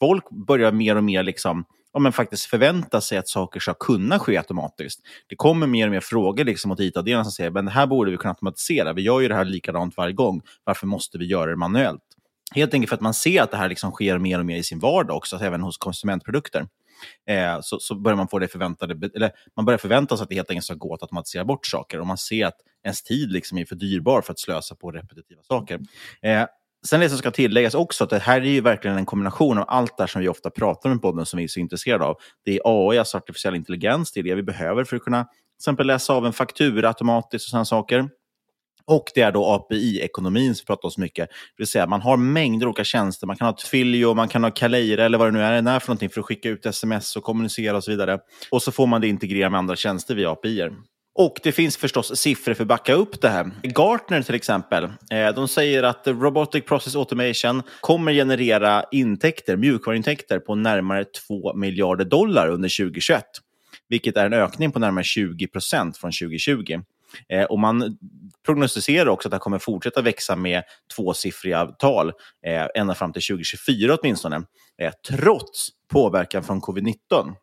[0.00, 4.18] folk börjar mer och mer liksom, ja, men faktiskt förvänta sig att saker ska kunna
[4.18, 5.00] ske automatiskt.
[5.28, 8.10] Det kommer mer och mer frågor liksom mot IT-avdelningen som säger men det här borde
[8.10, 8.92] vi kunna automatisera.
[8.92, 10.42] Vi gör ju det här likadant varje gång.
[10.64, 12.02] Varför måste vi göra det manuellt?
[12.54, 14.62] Helt enkelt för att man ser att det här liksom sker mer och mer i
[14.62, 16.66] sin vardag också, alltså även hos konsumentprodukter.
[17.28, 20.34] Eh, så, så börjar man få det förväntade, eller man börjar förvänta sig att det
[20.34, 22.00] helt enkelt ska gå att automatisera bort saker.
[22.00, 25.42] Och man ser att ens tid liksom är för dyrbar för att slösa på repetitiva
[25.42, 25.80] saker.
[26.22, 26.46] Eh,
[26.86, 29.64] Sen det som ska tilläggas också att det här är ju verkligen en kombination av
[29.68, 32.16] allt det som vi ofta pratar om i podden som vi är så intresserade av.
[32.44, 35.62] Det är AI, alltså artificiell intelligens, det är det vi behöver för att kunna till
[35.62, 38.08] exempel läsa av en faktura automatiskt och sådana saker.
[38.86, 41.28] Och det är då API-ekonomin som vi pratar om så mycket.
[41.28, 43.26] Det vill säga man har mängder av olika tjänster.
[43.26, 45.88] Man kan ha Twilio, man kan ha Kaleira eller vad det nu är, är för
[45.88, 48.18] någonting för att skicka ut sms och kommunicera och så vidare.
[48.50, 50.60] Och så får man det integrerat med andra tjänster via API.
[50.60, 50.76] -er.
[51.20, 53.50] Och det finns förstås siffror för att backa upp det här.
[53.62, 60.54] Gartner till exempel, eh, de säger att Robotic Process Automation kommer generera intäkter, mjukvaruintäkter på
[60.54, 63.24] närmare 2 miljarder dollar under 2021.
[63.88, 66.80] Vilket är en ökning på närmare 20 procent från 2020.
[67.28, 67.98] Eh, och man
[68.46, 70.62] prognostiserar också att det kommer fortsätta växa med
[70.96, 72.12] tvåsiffriga tal
[72.46, 74.42] eh, ända fram till 2024 åtminstone,
[75.08, 77.34] trots påverkan från covid-19.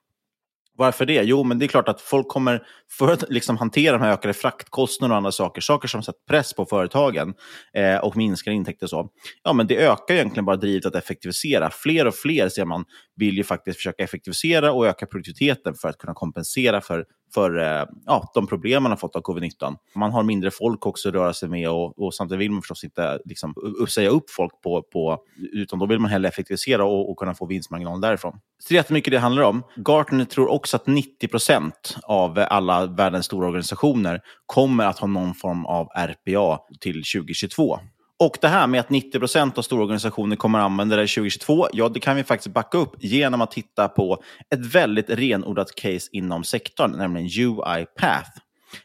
[0.78, 1.24] Varför det?
[1.24, 2.64] Jo, men det är klart att folk kommer,
[2.98, 6.54] för att liksom hantera de här ökade fraktkostnaderna och andra saker, saker som sätter press
[6.54, 7.34] på företagen
[7.74, 9.10] eh, och minskar intäkter och så,
[9.44, 11.70] ja, men det ökar egentligen bara drivet att effektivisera.
[11.70, 12.86] Fler och fler ser man
[13.16, 17.86] vill ju faktiskt försöka effektivisera och öka produktiviteten för att kunna kompensera för, för eh,
[18.06, 19.76] ja, de problem man har fått av covid-19.
[19.96, 22.84] Man har mindre folk också att röra sig med och, och samtidigt vill man förstås
[22.84, 23.54] inte liksom,
[23.90, 25.20] säga upp folk på, på,
[25.54, 28.40] utan då vill man hellre effektivisera och, och kunna få vinstmarginal därifrån.
[28.60, 29.64] Så det är jättemycket det handlar om.
[29.76, 35.34] Gartner tror också att 90 procent av alla världens stora organisationer kommer att ha någon
[35.34, 37.80] form av RPA till 2022.
[38.20, 41.68] Och det här med att 90 procent av stora organisationer kommer att använda det 2022,
[41.74, 44.24] ja, det kan vi faktiskt backa upp genom att titta på
[44.56, 48.30] ett väldigt renodlat case inom sektorn, nämligen UiPath.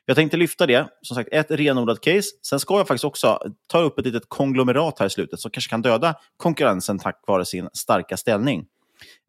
[0.05, 2.29] Jag tänkte lyfta det, som sagt, ett renodlat case.
[2.47, 5.71] Sen ska jag faktiskt också ta upp ett litet konglomerat här i slutet som kanske
[5.71, 8.67] kan döda konkurrensen tack vare sin starka ställning.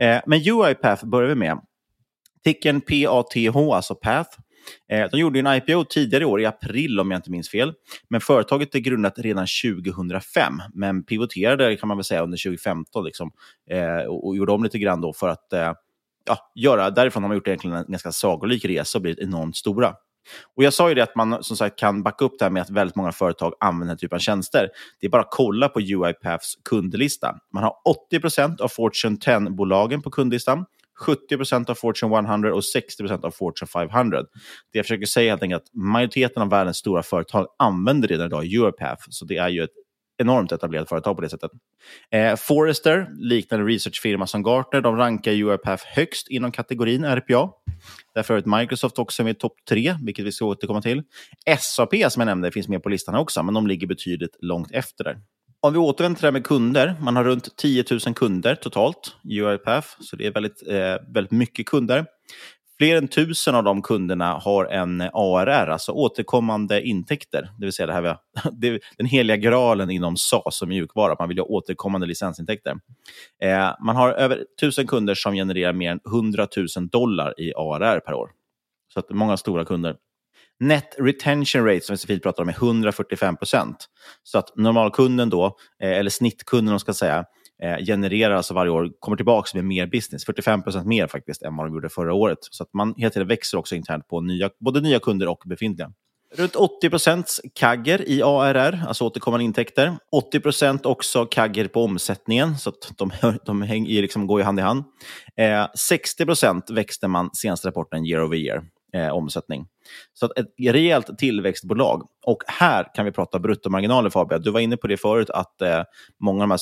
[0.01, 1.59] Eh, men UiPath börjar vi med.
[2.43, 4.39] Ticken PATH, alltså Path.
[4.89, 7.73] Eh, de gjorde en IPO tidigare i år, i april om jag inte minns fel.
[8.09, 13.31] Men företaget är grundat redan 2005, men pivoterade kan man väl säga under 2015 liksom,
[13.69, 15.73] eh, och, gjorde om lite grann då för att eh,
[16.27, 19.93] ja, göra, därifrån har man gjort egentligen en ganska sagolik resa och blivit enormt stora.
[20.55, 22.61] Och Jag sa ju det att man som sagt kan backa upp det här med
[22.61, 24.69] att väldigt många företag använder den här typen av tjänster.
[24.99, 27.35] Det är bara att kolla på UiPaths kundlista.
[27.53, 27.73] Man har
[28.13, 30.65] 80% av Fortune 10-bolagen på kundlistan.
[31.05, 34.21] 70% av Fortune 100 och 60% av Fortune 500.
[34.21, 34.27] Det
[34.71, 38.45] jag försöker säga är helt enkelt att majoriteten av världens stora företag använder redan idag
[38.45, 39.03] Europath.
[39.09, 39.69] så det är ju ett
[40.17, 41.51] enormt etablerat företag på det sättet.
[42.11, 47.49] Eh, Forrester, liknande researchfirma som Gartner, de rankar Europath högst inom kategorin RPA.
[48.13, 51.03] Därför är Microsoft också med i topp tre, vilket vi ska återkomma till.
[51.59, 55.03] SAP, som jag nämnde, finns med på listan också, men de ligger betydligt långt efter
[55.03, 55.17] där.
[55.65, 59.15] Om vi återvänder till det här med kunder, man har runt 10 000 kunder totalt
[59.23, 62.05] i UiPath, så det är väldigt, eh, väldigt mycket kunder.
[62.77, 67.41] Fler än tusen av de kunderna har en ARR, alltså återkommande intäkter.
[67.59, 68.17] Det vill säga det här med,
[68.97, 71.15] den heliga graalen inom SaaS och mjukvara.
[71.19, 72.75] Man vill ha återkommande licensintäkter.
[73.43, 76.47] Eh, man har över tusen kunder som genererar mer än 100
[76.77, 78.29] 000 dollar i ARR per år.
[78.93, 79.95] Så att många stora kunder.
[80.59, 83.85] Net retention rate, som vi så pratar om, är 145 procent.
[84.23, 85.45] Så att normalkunden då,
[85.83, 87.25] eh, eller snittkunden om ska säga,
[87.63, 91.55] eh, genererar alltså varje år, kommer tillbaka med mer business, 45 procent mer faktiskt än
[91.55, 92.37] vad de gjorde förra året.
[92.41, 95.91] Så att man hela tiden växer också internt på nya, både nya kunder och befintliga.
[96.35, 99.97] Runt 80 procents kagger i ARR, alltså återkommande intäkter.
[100.11, 103.11] 80 procent också kagger på omsättningen, så att de,
[103.45, 104.83] de häng, liksom går ju hand i hand.
[105.37, 109.65] Eh, 60 procent växte man senaste rapporten year over year eh, omsättning.
[110.13, 112.07] Så ett rejält tillväxtbolag.
[112.25, 114.41] Och här kan vi prata bruttomarginaler, Fabian.
[114.41, 115.81] Du var inne på det förut, att eh,
[116.19, 116.59] många av de här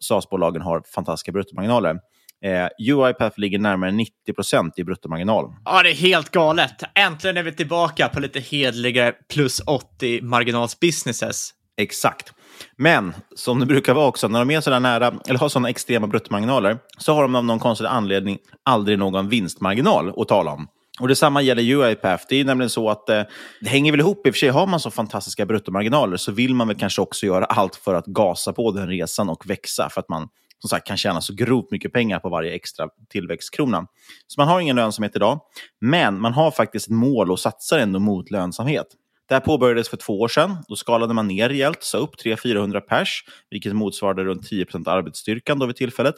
[0.00, 2.00] SaaS-bolagen har fantastiska bruttomarginaler.
[2.44, 5.54] Eh, UiPath ligger närmare 90% i bruttomarginal.
[5.64, 6.82] Ja, det är helt galet.
[6.94, 11.52] Äntligen är vi tillbaka på lite hedliga plus 80 marginalsbusinesses.
[11.76, 12.32] Exakt.
[12.76, 16.06] Men som det brukar vara också, när de är så nära, eller har sådana extrema
[16.06, 20.68] bruttomarginaler, så har de av någon konstig anledning aldrig någon vinstmarginal att tala om.
[21.00, 22.24] Och Detsamma gäller UiPath.
[22.28, 23.22] Det är nämligen så att eh,
[23.60, 24.26] det hänger väl ihop.
[24.26, 27.26] I och för sig har man så fantastiska bruttomarginaler så vill man väl kanske också
[27.26, 30.28] göra allt för att gasa på den resan och växa för att man
[30.58, 33.86] som sagt kan tjäna så grovt mycket pengar på varje extra tillväxtkrona.
[34.26, 35.40] Så man har ingen lönsamhet idag,
[35.80, 38.86] men man har faktiskt ett mål och satsar ändå mot lönsamhet.
[39.28, 40.56] Det här påbörjades för två år sedan.
[40.68, 45.66] Då skalade man ner rejält, sa upp 300-400 pers, vilket motsvarade runt 10% arbetsstyrkan då
[45.66, 46.14] vid tillfället.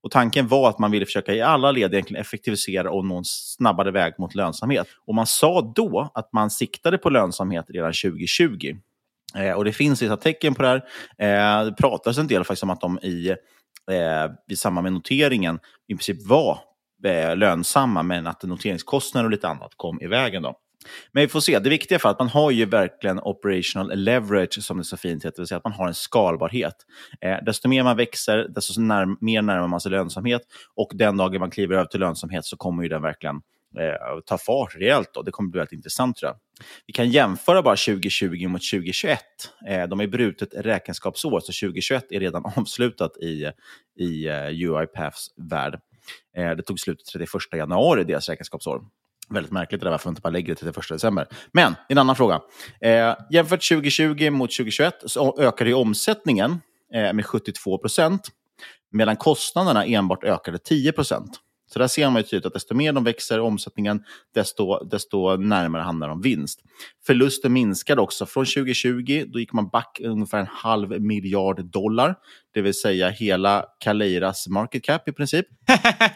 [0.00, 3.24] Och Tanken var att man ville försöka i alla led egentligen effektivisera och nå en
[3.24, 4.86] snabbare väg mot lönsamhet.
[5.06, 8.76] Och Man sa då att man siktade på lönsamhet redan 2020.
[9.34, 10.82] Eh, och Det finns vissa tecken på det här.
[11.18, 13.28] Eh, det pratas en del faktiskt om att de i,
[13.90, 16.58] eh, i samband med noteringen i princip var
[17.04, 20.42] eh, lönsamma, men att noteringskostnader och lite annat kom i vägen.
[20.42, 20.54] Då.
[21.12, 21.58] Men vi får se.
[21.58, 25.36] Det viktiga är att man har ju verkligen operational leverage, som det så fint heter,
[25.36, 26.74] det vill säga att man har en skalbarhet.
[27.20, 30.42] Eh, desto mer man växer, desto när, mer närmar man sig lönsamhet.
[30.74, 33.36] Och den dagen man kliver över till lönsamhet så kommer ju den verkligen
[33.78, 35.10] eh, ta fart rejält.
[35.14, 35.22] Då.
[35.22, 36.36] Det kommer bli väldigt intressant tror jag.
[36.86, 39.20] Vi kan jämföra bara 2020 mot 2021.
[39.68, 43.50] Eh, de är brutet räkenskapsår, så 2021 är redan avslutat i,
[43.98, 45.80] i eh, uh, UiPaths värld.
[46.36, 48.82] Eh, det tog slut 31 januari, deras räkenskapsår.
[49.30, 51.26] Väldigt märkligt det där varför man inte bara lägger det till den 1 december.
[51.52, 52.40] Men, en annan fråga.
[52.80, 56.60] Eh, jämfört 2020 mot 2021 så ökade ju omsättningen
[56.94, 58.28] eh, med 72 procent,
[58.92, 61.40] medan kostnaderna enbart ökade 10 procent.
[61.72, 64.04] Så där ser man ju tydligt att desto mer de växer omsättningen,
[64.34, 66.60] desto, desto närmare hamnar de vinst.
[67.06, 68.26] Förlusten minskade också.
[68.26, 72.14] Från 2020 då gick man back ungefär en halv miljard dollar,
[72.54, 75.46] det vill säga hela Kaleiras market cap i princip.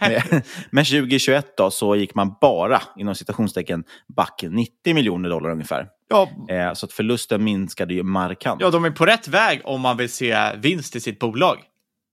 [0.70, 3.84] Men 2021 då, så gick man bara, inom citationstecken,
[4.16, 5.88] back 90 miljoner dollar ungefär.
[6.08, 6.28] Ja.
[6.48, 8.60] Eh, så att förlusten minskade ju markant.
[8.60, 11.58] Ja, de är på rätt väg om man vill se vinst i sitt bolag.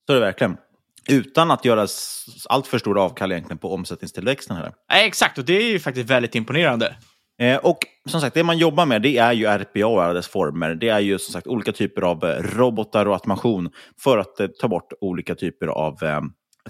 [0.07, 0.57] Så är det verkligen.
[1.09, 1.87] Utan att göra
[2.49, 4.57] allt för stor avkall egentligen på omsättningstillväxten.
[4.57, 4.73] Här.
[4.91, 6.95] Nej, exakt, och det är ju faktiskt väldigt imponerande.
[7.41, 7.77] Eh, och
[8.09, 10.75] som sagt, det man jobbar med det är ju RPA och alla dess former.
[10.75, 13.69] Det är ju som sagt olika typer av eh, robotar och automation
[14.03, 16.21] för att eh, ta bort olika typer av eh,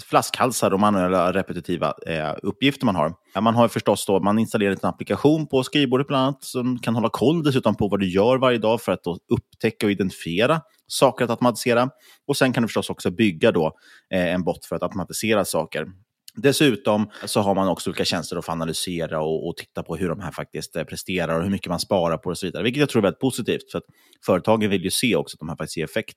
[0.02, 3.14] flaskhalsar och manuella repetitiva eh, uppgifter man har.
[3.42, 7.10] Man har förstås då, man installerar en applikation på skrivbordet bland annat som kan hålla
[7.10, 9.00] koll dessutom på vad du gör varje dag för att
[9.34, 11.90] upptäcka och identifiera saker att automatisera.
[12.28, 13.78] Och sen kan du förstås också bygga då,
[14.14, 15.88] eh, en bot för att automatisera saker.
[16.36, 20.10] Dessutom så har man också olika tjänster att få analysera och, och, titta på hur
[20.10, 22.64] de här faktiskt eh, presterar och hur mycket man sparar på och så vidare.
[22.64, 23.84] Vilket jag tror är väldigt positivt, för att
[24.26, 26.16] företagen vill ju se också att de här faktiskt ger effekt.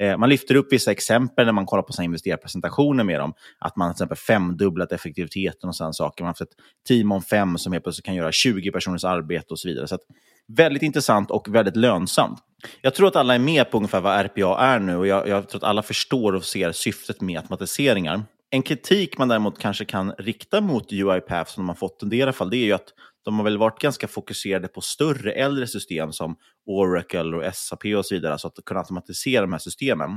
[0.00, 3.34] Eh, man lyfter upp vissa exempel när man kollar på sina investerarpresentationer med dem.
[3.58, 6.24] Att man till exempel femdubblat effektiviteten och sådana saker.
[6.24, 6.56] Man har haft ett
[6.88, 9.88] team om fem som helt plötsligt kan göra 20 personers arbete och så vidare.
[9.88, 10.02] Så att,
[10.56, 12.38] väldigt intressant och väldigt lönsamt.
[12.80, 15.48] Jag tror att alla är med på ungefär vad RPA är nu och jag, jag
[15.48, 18.22] tror att alla förstår och ser syftet med automatiseringar.
[18.50, 22.18] En kritik man däremot kanske kan rikta mot UiPath, som de har fått en del
[22.18, 22.88] i alla fall, det är ju att
[23.24, 28.06] de har väl varit ganska fokuserade på större äldre system som Oracle och SAP och
[28.06, 30.10] så vidare, så att kunna automatisera de här systemen.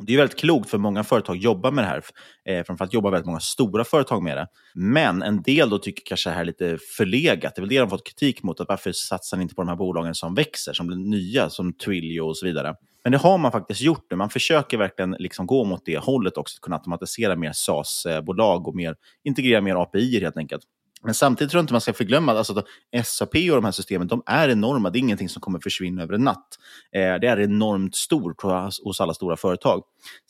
[0.00, 2.02] Det är väldigt klokt för många företag jobbar med det här.
[2.44, 4.46] Eh, framförallt jobbar väldigt många stora företag med det.
[4.74, 7.54] Men en del då tycker kanske det här är lite förlegat.
[7.54, 8.60] Det är väl det de har fått kritik mot.
[8.60, 11.72] Att varför satsar ni inte på de här bolagen som växer, som blir nya, som
[11.72, 12.74] Twilio och så vidare.
[13.04, 14.16] Men det har man faktiskt gjort nu.
[14.16, 18.74] Man försöker verkligen liksom gå mot det hållet också, att kunna automatisera mer SaaS-bolag och
[18.74, 20.62] mer, integrera mer API helt enkelt.
[21.02, 22.62] Men samtidigt tror jag inte man ska förglömma att alltså,
[23.04, 24.90] SAP och de här systemen de är enorma.
[24.90, 26.48] Det är ingenting som kommer försvinna över en natt.
[26.92, 28.42] Eh, det är enormt stort
[28.84, 29.82] hos alla stora företag.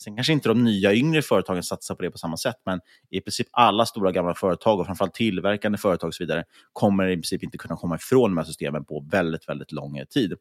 [0.03, 2.79] Sen kanske inte de nya yngre företagen satsar på det på samma sätt, men
[3.09, 7.15] i princip alla stora gamla företag och framförallt tillverkande företag och så vidare kommer i
[7.15, 10.31] princip inte kunna komma ifrån de här systemen på väldigt, väldigt lång tid.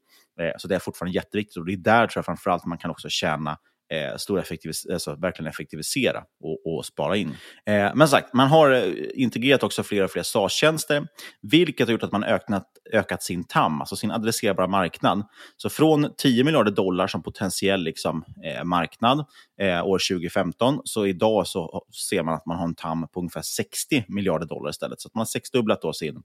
[0.41, 2.91] Eh, så det är fortfarande jätteviktigt och det är där tror jag framförallt man kan
[2.91, 3.59] också tjäna
[3.91, 7.37] eh, stor effektivis alltså verkligen effektivisera och, och spara in.
[7.67, 11.07] Eh, men sagt, man har eh, integrerat också fler och fler SaaS-tjänster.
[11.43, 15.23] vilket har gjort att man ökat, ökat sin TAM, alltså sin adresserbara marknad.
[15.57, 19.25] Så från 10 miljarder dollar som potentiell liksom, eh, marknad
[19.61, 23.43] eh, år 2015, så idag så ser man att man har en TAM på ungefär
[23.43, 25.01] 60 miljarder dollar istället.
[25.01, 26.23] Så man har sexdubblat då sin, eh,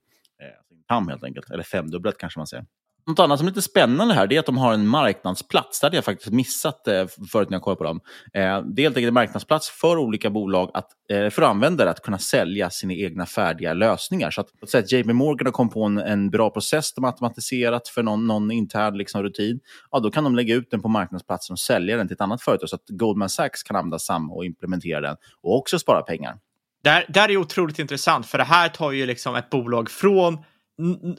[0.67, 2.65] sin TAM helt enkelt, eller femdubblat kanske man säger.
[3.05, 5.79] Något annat som är lite spännande här är att de har en marknadsplats.
[5.79, 7.99] Det hade jag faktiskt missat eh, förut när jag kollade på dem.
[8.33, 12.01] Eh, det är helt enkelt en marknadsplats för olika bolag, att, eh, för användare att
[12.01, 14.31] kunna sälja sina egna färdiga lösningar.
[14.31, 17.03] Så att, att säga att JP Morgan har kommit på en, en, bra process de
[17.03, 19.59] har automatiserat för någon, någon intern liksom, rutin.
[19.91, 22.41] Ja, då kan de lägga ut den på marknadsplatsen och sälja den till ett annat
[22.41, 26.37] företag så att Goldman Sachs kan använda samma och implementera den och också spara pengar.
[26.83, 30.37] Det här är otroligt intressant, för det här tar ju liksom ett bolag från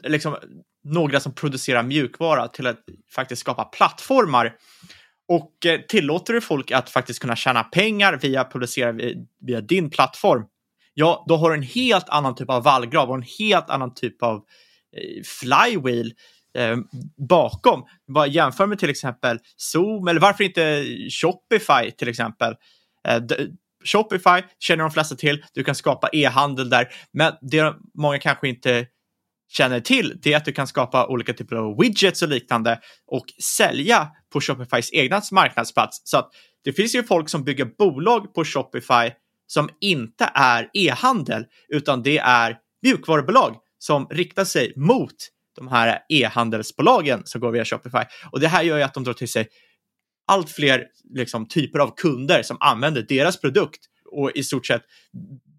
[0.03, 0.35] liksom,
[0.85, 2.79] några som producerar mjukvara till att
[3.15, 4.53] faktiskt skapa plattformar.
[5.27, 8.91] Och eh, tillåter du folk att faktiskt kunna tjäna pengar via publicera
[9.45, 10.45] via din plattform,
[10.93, 14.23] ja, då har du en helt annan typ av vallgrav och en helt annan typ
[14.23, 16.13] av eh, flywheel
[16.57, 16.77] eh,
[17.29, 17.85] bakom.
[18.13, 22.53] Bara jämför med till exempel Zoom eller varför inte Shopify till exempel.
[23.07, 23.21] Eh,
[23.85, 25.43] Shopify känner de flesta till.
[25.53, 28.87] Du kan skapa e-handel där, men det många kanske inte
[29.47, 33.25] känner till det är att du kan skapa olika typer av widgets och liknande och
[33.43, 36.01] sälja på Shopifys egna marknadsplats.
[36.03, 36.29] Så att
[36.63, 39.11] det finns ju folk som bygger bolag på Shopify
[39.47, 45.15] som inte är e-handel, utan det är mjukvarubolag som riktar sig mot
[45.55, 48.03] de här e-handelsbolagen som går via Shopify.
[48.31, 49.47] Och det här gör ju att de drar till sig
[50.27, 53.79] allt fler liksom, typer av kunder som använder deras produkt
[54.11, 54.81] och i stort sett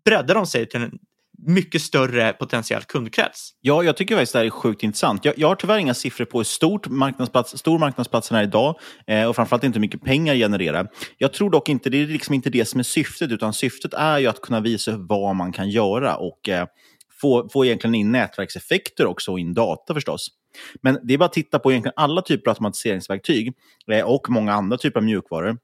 [0.04, 0.98] breddar de sig till en
[1.38, 3.50] mycket större potentiell kundkrets.
[3.60, 5.24] Ja, jag tycker faktiskt det här är sjukt intressant.
[5.24, 9.24] Jag, jag har tyvärr inga siffror på hur stort marknadsplats, stor marknadsplatsen är idag eh,
[9.24, 10.88] och framförallt inte hur mycket pengar genererar.
[11.18, 14.18] Jag tror dock inte, det är liksom inte det som är syftet, utan syftet är
[14.18, 16.66] ju att kunna visa vad man kan göra och eh,
[17.20, 20.28] få, få egentligen in nätverkseffekter också och in data förstås.
[20.82, 23.52] Men det är bara att titta på egentligen alla typer av automatiseringsverktyg
[23.92, 25.58] eh, och många andra typer av mjukvaror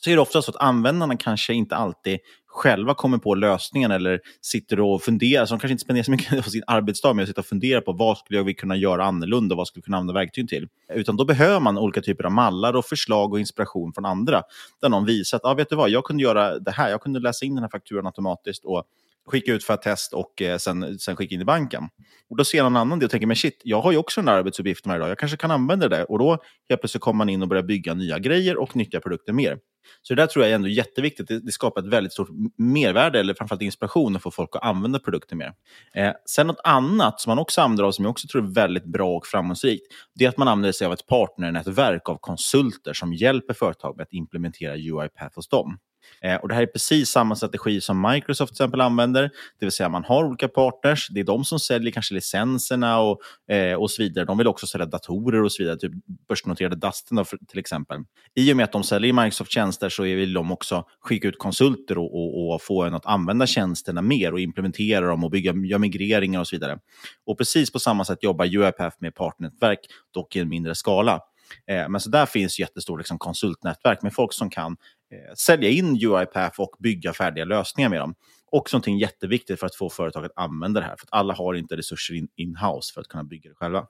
[0.00, 4.20] så är det ofta så att användarna kanske inte alltid själva kommer på lösningen eller
[4.40, 5.46] sitter och funderar.
[5.46, 7.80] Så de kanske inte spenderar så mycket av sin arbetsdag med att sitta och fundera
[7.80, 10.68] på vad skulle vi kunna göra annorlunda och vad skulle vi kunna använda verktygen till.
[10.94, 14.42] Utan då behöver man olika typer av mallar och förslag och inspiration från andra.
[14.80, 16.90] Där någon visar att, ah, vet du vad, jag kunde göra det här.
[16.90, 18.84] Jag kunde läsa in den här fakturan automatiskt och
[19.26, 21.84] skicka ut för att test och eh, sen, sen skicka in i banken.
[22.30, 24.26] Och Då ser någon annan det och tänker, men shit, jag har ju också den
[24.26, 25.10] där arbetsuppgiften varje dag.
[25.10, 26.04] Jag kanske kan använda det.
[26.04, 29.32] Och då helt plötsligt kommer man in och börjar bygga nya grejer och nyttja produkter
[29.32, 29.58] mer.
[30.02, 31.28] Så det där tror jag är ändå jätteviktigt.
[31.28, 34.98] Det, det skapar ett väldigt stort mervärde, eller framförallt inspiration, att få folk att använda
[34.98, 35.52] produkter mer.
[35.94, 38.84] Eh, sen något annat som man också använder av, som jag också tror är väldigt
[38.84, 43.14] bra och framgångsrikt, det är att man använder sig av ett partnernätverk av konsulter som
[43.14, 45.78] hjälper företag med att implementera UiPath hos dem.
[46.22, 49.22] Eh, och Det här är precis samma strategi som Microsoft till exempel använder.
[49.58, 51.08] Det vill säga man har olika partners.
[51.10, 53.20] Det är de som säljer kanske licenserna och,
[53.52, 54.24] eh, och så vidare.
[54.24, 55.76] De vill också sälja datorer och så vidare.
[55.76, 55.92] Typ
[56.28, 57.98] börsnoterade Dustin då, för, till exempel.
[58.34, 62.14] I och med att de säljer Microsoft-tjänster så vill de också skicka ut konsulter och,
[62.14, 66.40] och, och, få en att använda tjänsterna mer och implementera dem och bygga göra migreringar
[66.40, 66.78] och så vidare.
[67.26, 69.80] Och precis på samma sätt jobbar UiPath med partnernätverk,
[70.14, 71.20] dock i en mindre skala.
[71.66, 74.76] Eh, men så där finns jättestort liksom, konsultnätverk med folk som kan
[75.12, 78.14] Eh, sälja in UiPath och bygga färdiga lösningar med dem.
[78.52, 80.96] Och någonting jätteviktigt för att få företag att använda det här.
[80.96, 83.86] För att alla har inte resurser in-house för att kunna bygga det själva.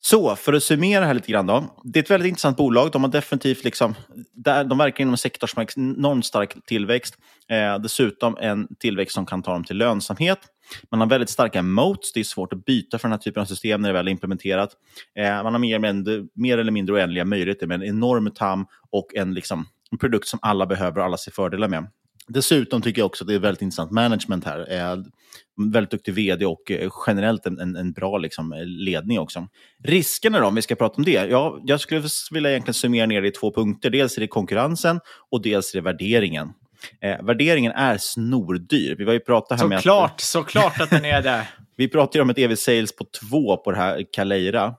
[0.00, 1.80] Så, för att summera här lite grann då.
[1.84, 2.90] Det är ett väldigt intressant bolag.
[2.92, 3.94] De har definitivt liksom,
[4.68, 7.14] de verkar inom en sektor som har enormt stark tillväxt.
[7.48, 10.38] Eh, dessutom en tillväxt som kan ta dem till lönsamhet.
[10.90, 12.12] Man har väldigt starka moats.
[12.12, 14.12] Det är svårt att byta för den här typen av system när det väl är
[14.12, 14.70] implementerat.
[15.18, 15.78] Eh, man har mer,
[16.40, 20.38] mer eller mindre oändliga möjligheter med en enorm TAM och en, liksom, en produkt som
[20.42, 21.86] alla behöver och alla ser fördelar med.
[22.28, 24.72] Dessutom tycker jag också att det är väldigt intressant management här.
[24.72, 24.96] Eh,
[25.72, 29.48] väldigt duktig vd och eh, generellt en, en, en, bra liksom, ledning också.
[29.84, 31.26] Riskerna då, om vi ska prata om det?
[31.30, 33.90] Ja, jag skulle vilja egentligen summera ner det i två punkter.
[33.90, 36.52] Dels är det konkurrensen och dels är det värderingen.
[37.02, 38.94] Eh, värderingen är snordyr.
[38.98, 41.48] Vi var ju pratat här med såklart, att, såklart att den är det.
[41.76, 44.74] vi pratar ju om ett EV-sales på två på det här Kaleira.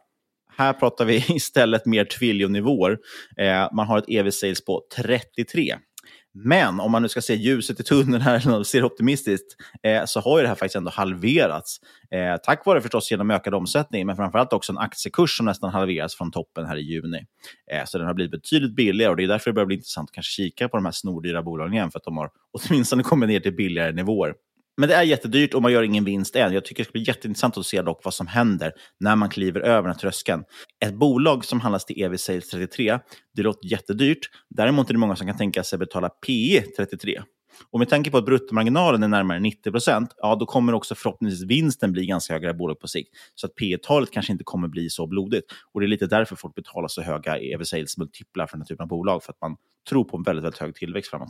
[0.58, 2.98] Här pratar vi istället mer trillionnivåer.
[3.38, 5.76] Eh, man har ett EV-sales på 33.
[6.34, 10.20] Men om man nu ska se ljuset i tunneln här eller ser optimistiskt, eh, så
[10.20, 11.78] har ju det här faktiskt ändå halverats.
[12.12, 16.18] Eh, tack vare förstås genom ökad omsättning, men framförallt också en aktiekurs som nästan halverats
[16.18, 17.26] från toppen här i juni.
[17.72, 20.10] Eh, så den har blivit betydligt billigare och det är därför det börjar bli intressant
[20.10, 23.30] att kanske kika på de här snordyra bolagen igen, för att de har åtminstone kommit
[23.30, 24.34] ner till billigare nivåer.
[24.78, 26.54] Men det är jättedyrt och man gör ingen vinst än.
[26.54, 29.60] Jag tycker det ska bli jätteintressant att se dock vad som händer när man kliver
[29.60, 30.44] över den här tröskeln.
[30.86, 33.00] Ett bolag som handlas till EV Sales 33,
[33.34, 34.30] det låter jättedyrt.
[34.50, 37.22] Däremot är det många som kan tänka sig betala PE 33.
[37.72, 41.50] Och med tanke på att bruttomarginalen är närmare 90 procent, ja, då kommer också förhoppningsvis
[41.50, 43.10] vinsten bli ganska högre i bolag på sikt.
[43.36, 45.46] Så att P talet kanske inte kommer bli så blodigt.
[45.74, 48.84] Och det är lite därför folk betalar så höga EV Sales-multiplar för den här typen
[48.84, 49.56] av bolag, för att man
[49.90, 51.30] tror på en väldigt, väldigt hög tillväxt framåt.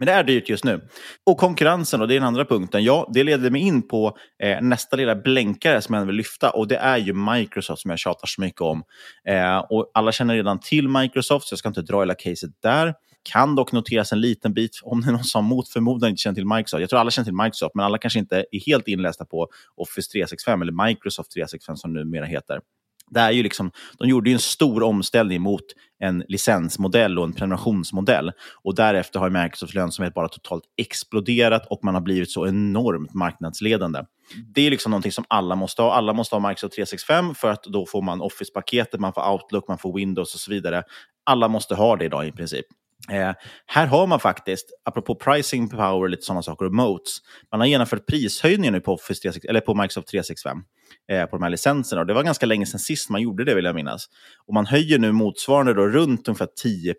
[0.00, 0.88] Men det är dyrt just nu.
[1.26, 2.84] Och konkurrensen, och det är den andra punkten.
[2.84, 6.50] Ja, det leder mig in på eh, nästa lilla blänkare som jag vill lyfta.
[6.50, 8.82] Och det är ju Microsoft som jag tjatar så mycket om.
[9.28, 12.94] Eh, och alla känner redan till Microsoft, så jag ska inte dra hela caset där.
[13.22, 16.34] Kan dock noteras en liten bit, om det är någon som mot förmodan inte känner
[16.34, 16.80] till Microsoft.
[16.80, 20.10] Jag tror alla känner till Microsoft, men alla kanske inte är helt inlästa på Office
[20.12, 22.60] 365, eller Microsoft 365 som numera heter.
[23.10, 25.64] Det är ju liksom, de gjorde ju en stor omställning mot
[26.00, 28.32] en licensmodell och en prenumerationsmodell.
[28.62, 34.00] Och därefter har Microsofts lönsamhet bara totalt exploderat och man har blivit så enormt marknadsledande.
[34.54, 35.92] Det är liksom någonting som alla måste ha.
[35.92, 39.78] Alla måste ha Microsoft 365 för att då får man Office-paketet, man får Outlook, man
[39.78, 40.82] får Windows och så vidare.
[41.24, 42.66] Alla måste ha det idag i princip.
[43.08, 43.32] Eh,
[43.66, 47.18] här har man faktiskt, apropå pricing power och lite sådana saker, och moats,
[47.50, 50.58] man har genomfört prishöjningar nu på, Office 36, eller på Microsoft 365
[51.12, 52.00] eh, på de här licenserna.
[52.00, 54.06] Och det var ganska länge sedan sist man gjorde det, vill jag minnas.
[54.46, 56.94] Och man höjer nu motsvarande då runt ungefär 10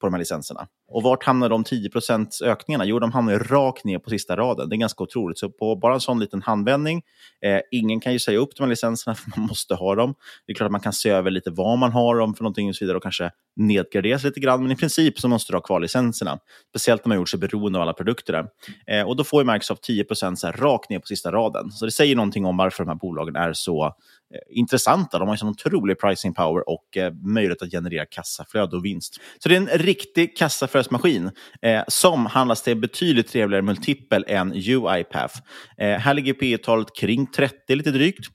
[0.00, 0.66] på de här licenserna.
[0.88, 2.84] Och vart hamnar de 10% ökningarna?
[2.84, 4.68] Jo, de hamnar rakt ner på sista raden.
[4.68, 5.38] Det är ganska otroligt.
[5.38, 7.02] Så på bara en sån liten handvändning,
[7.44, 10.14] eh, ingen kan ju säga upp de här licenserna för man måste ha dem.
[10.46, 12.68] Det är klart att man kan se över lite vad man har dem för någonting
[12.68, 14.62] och så vidare och kanske nedgraderas lite grann.
[14.62, 16.38] Men i princip så måste du ha kvar licenserna.
[16.68, 18.32] Speciellt när man gjort sig beroende av alla produkter.
[18.32, 18.46] Där.
[18.86, 21.70] Eh, och då får ju Microsoft 10 så här, rakt ner på sista raden.
[21.70, 23.94] Så det säger någonting om varför de här bolagen är så
[24.34, 25.18] Eh, intressanta.
[25.18, 29.20] De har en otrolig pricing power och eh, möjlighet att generera kassaflöde och vinst.
[29.38, 31.30] Så det är en riktig kassaflödesmaskin
[31.62, 35.40] eh, som handlas till betydligt trevligare multipel än UiPath.
[35.78, 38.26] Eh, här ligger P talet kring 30 lite drygt.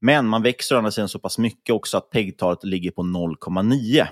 [0.00, 4.06] Men man växer å andra sidan så pass mycket också att PEG-talet ligger på 0,9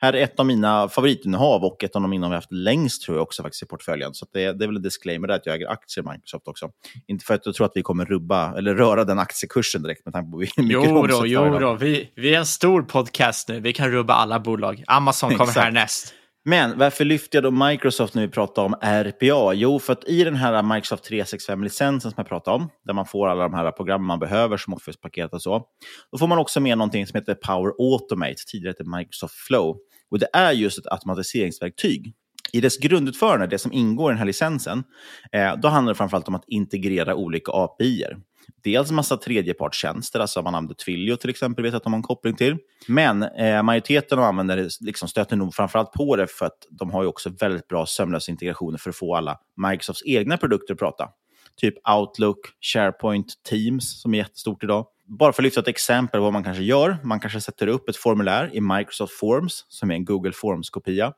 [0.00, 3.16] här är ett av mina favoritinnehav och ett av de innehav jag haft längst tror
[3.16, 4.14] jag också faktiskt i portföljen.
[4.14, 6.70] Så det, det, är väl en disclaimer där att jag äger aktier i Microsoft också.
[7.06, 10.14] Inte för att jag tror att vi kommer rubba eller röra den aktiekursen direkt med
[10.14, 11.74] tanke på hur mycket jo då, jo då.
[11.74, 13.60] Vi, vi är en stor podcast nu.
[13.60, 14.84] Vi kan rubba alla bolag.
[14.86, 16.14] Amazon kommer här näst.
[16.44, 19.54] Men varför lyfter jag då Microsoft när vi pratar om RPA?
[19.54, 23.28] Jo, för att i den här Microsoft 365-licensen som jag pratade om, där man får
[23.28, 25.64] alla de här programmen man behöver som Office-paket och så,
[26.12, 29.76] då får man också med någonting som heter Power Automate, tidigare hette Microsoft Flow.
[30.10, 32.14] Och det är just ett automatiseringsverktyg.
[32.52, 34.84] I dess grundutförande, det som ingår i den här licensen,
[35.32, 38.16] eh, då handlar det framförallt om att integrera olika API-er.
[38.64, 42.36] Dels massa tredjepartstjänster, alltså man använder Twilio till exempel, vet att de har en koppling
[42.36, 42.56] till.
[42.86, 47.02] Men eh, majoriteten av användare liksom stöter nog framförallt på det för att de har
[47.02, 51.08] ju också väldigt bra sömlösa integrationer för att få alla Microsofts egna produkter att prata.
[51.56, 54.86] Typ Outlook, SharePoint, Teams som är jättestort idag.
[55.04, 56.96] Bara för att lyfta ett exempel på vad man kanske gör.
[57.04, 61.12] Man kanske sätter upp ett formulär i Microsoft Forms, som är en Google Forms-kopia.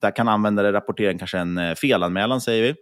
[0.00, 2.74] Där kan användare rapportera kanske en eh, felanmälan, säger vi.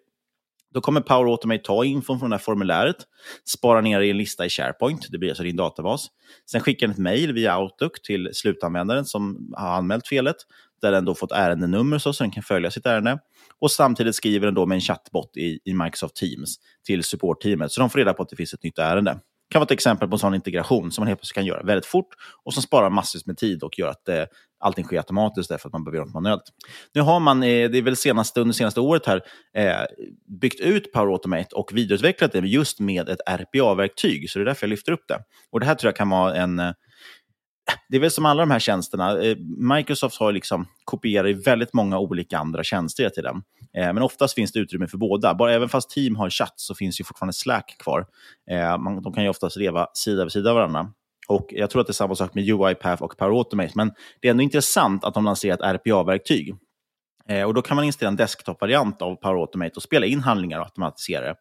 [0.74, 2.96] Då kommer Power Automate ta infon från det här formuläret,
[3.44, 6.06] spara ner det i en lista i SharePoint, det blir alltså din databas.
[6.50, 10.36] Sen skickar den ett mejl via Outlook till slutanvändaren som har anmält felet,
[10.82, 13.18] där den då fått ärendenummer så, så den kan följa sitt ärende.
[13.60, 16.56] Och samtidigt skriver den då med en chattbot i, i Microsoft Teams
[16.86, 19.64] till supportteamet, så de får reda på att det finns ett nytt ärende kan vara
[19.64, 22.08] ett exempel på en sån integration som man helt plötsligt kan göra väldigt fort
[22.44, 24.24] och som sparar massvis med tid och gör att eh,
[24.58, 26.42] allting sker automatiskt därför att man behöver göra något manuellt.
[26.94, 29.22] Nu har man, eh, det är väl senaste, under senaste året här,
[29.54, 29.84] eh,
[30.40, 34.66] byggt ut Power Automate och vidareutvecklat det just med ett RPA-verktyg, så det är därför
[34.66, 35.18] jag lyfter upp det.
[35.50, 36.72] Och det här tror jag kan vara en eh,
[37.88, 39.16] det är väl som alla de här tjänsterna.
[39.74, 43.42] Microsoft har liksom kopierat väldigt många olika andra tjänster till den.
[43.72, 45.34] Men oftast finns det utrymme för båda.
[45.34, 48.06] Bara även fast Team har chatt så finns ju fortfarande Slack kvar.
[49.02, 50.92] De kan ju oftast leva sida vid sida av varandra.
[51.26, 53.72] Och Jag tror att det är samma sak med UiPath och Power Automate.
[53.74, 56.54] Men det är ändå intressant att de lanserar ett RPA-verktyg.
[57.28, 60.58] Eh, och Då kan man installera en desktop-variant av Power Automate och spela in handlingar
[60.58, 61.36] och automatisera det.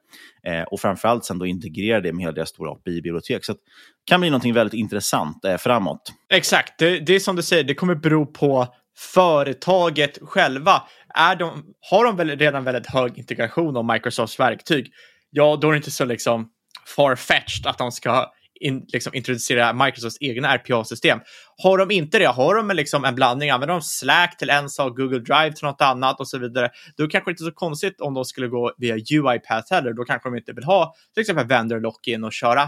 [0.51, 3.45] Eh, och framförallt sen då integrera det med hela deras stora API-bibliotek.
[3.45, 3.59] Så det
[4.05, 6.13] kan bli något väldigt intressant eh, framåt.
[6.33, 8.67] Exakt, det, det är som du säger, det kommer bero på
[8.97, 10.83] företaget själva.
[11.15, 14.91] Är de, har de väl redan väldigt hög integration av Microsofts verktyg,
[15.29, 16.49] ja då är det inte så liksom
[16.95, 18.31] far-fetched att de ska
[18.61, 21.19] in, liksom, introducera Microsofts egna RPA-system.
[21.63, 24.97] Har de inte det, har de liksom en blandning, använder de Slack till en sak,
[24.97, 28.01] Google Drive till något annat och så vidare, då kanske det inte är så konstigt
[28.01, 29.93] om de skulle gå via UiPath heller.
[29.93, 32.63] Då kanske de inte vill ha till exempel vendor lock-in och köra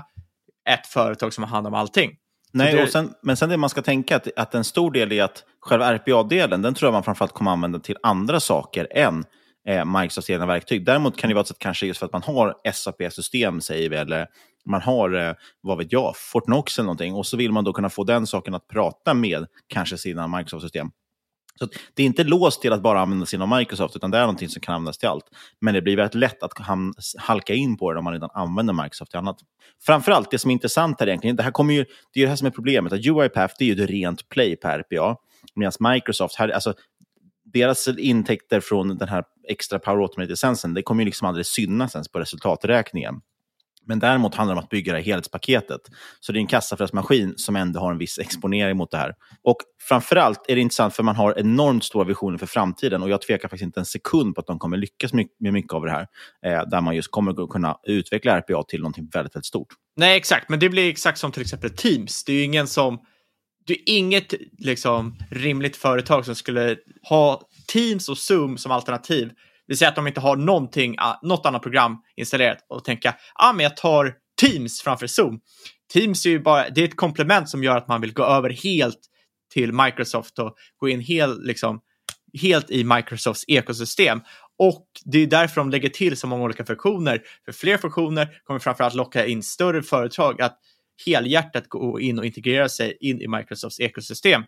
[0.69, 2.11] ett företag som har hand om allting.
[2.51, 2.87] Nej, det...
[2.87, 5.93] sen, men sen det man ska tänka att, att en stor del är att själva
[5.93, 9.25] RPA-delen, den tror jag man framförallt kommer använda till andra saker än
[9.67, 10.85] eh, Microsofts egna verktyg.
[10.85, 13.95] Däremot kan det vara ett sätt kanske just för att man har SAP-system, säger vi,
[13.95, 14.27] eller
[14.65, 17.89] man har, eh, vad vet jag, Fortnox eller någonting, och så vill man då kunna
[17.89, 20.91] få den saken att prata med kanske sina Microsoft-system.
[21.59, 24.49] Så Det är inte låst till att bara användas inom Microsoft, utan det är någonting
[24.49, 25.25] som kan användas till allt.
[25.61, 26.51] Men det blir väldigt lätt att
[27.17, 29.37] halka in på det om man redan använder Microsoft till annat.
[29.85, 32.35] Framförallt, det som är intressant här egentligen, det, här kommer ju, det är det här
[32.35, 35.15] som är problemet, att UiPath det är ju ett rent play på RPA,
[35.55, 36.73] medan Microsoft, här, alltså,
[37.57, 42.11] deras intäkter från den här extra Power Automate-licensen, det kommer ju liksom aldrig synas ens
[42.11, 43.15] på resultaträkningen.
[43.87, 45.81] Men däremot handlar det om att bygga det här helhetspaketet.
[46.19, 49.15] Så det är en kassaflödesmaskin som ändå har en viss exponering mot det här.
[49.43, 53.21] Och framförallt är det intressant för man har enormt stora visioner för framtiden och jag
[53.21, 56.07] tvekar faktiskt inte en sekund på att de kommer lyckas med mycket av det här.
[56.45, 59.67] Eh, där man just kommer kunna utveckla RPA till någonting väldigt, väldigt stort.
[59.95, 60.49] Nej, exakt.
[60.49, 62.23] Men det blir exakt som till exempel Teams.
[62.23, 62.99] Det är ju ingen som...
[63.67, 66.77] Det är inget liksom, rimligt företag som skulle
[67.09, 67.41] ha
[67.73, 69.31] Teams och Zoom som alternativ
[69.67, 73.15] det vill säga att de inte har någonting, ah, något annat program installerat och tänka,
[73.35, 75.39] ah, men jag tar Teams framför Zoom.
[75.93, 78.49] Teams är ju bara, det är ett komplement som gör att man vill gå över
[78.49, 78.99] helt
[79.53, 81.79] till Microsoft och gå in helt, liksom,
[82.41, 84.21] helt i Microsofts ekosystem.
[84.59, 87.21] Och det är därför de lägger till så många olika funktioner.
[87.45, 90.59] För fler funktioner kommer framförallt locka in större företag att
[91.05, 94.43] helhjärtat gå in och integrera sig in i Microsofts ekosystem.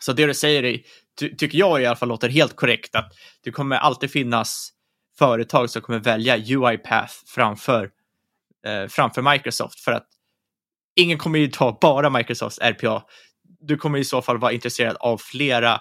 [0.00, 0.80] Så det du säger
[1.20, 3.12] ty tycker jag i alla fall låter helt korrekt, att
[3.44, 4.72] det kommer alltid finnas
[5.18, 7.90] företag som kommer välja UiPath framför,
[8.66, 10.06] eh, framför Microsoft för att
[10.96, 13.02] ingen kommer ju ta bara Microsofts RPA.
[13.60, 15.80] Du kommer i så fall vara intresserad av flera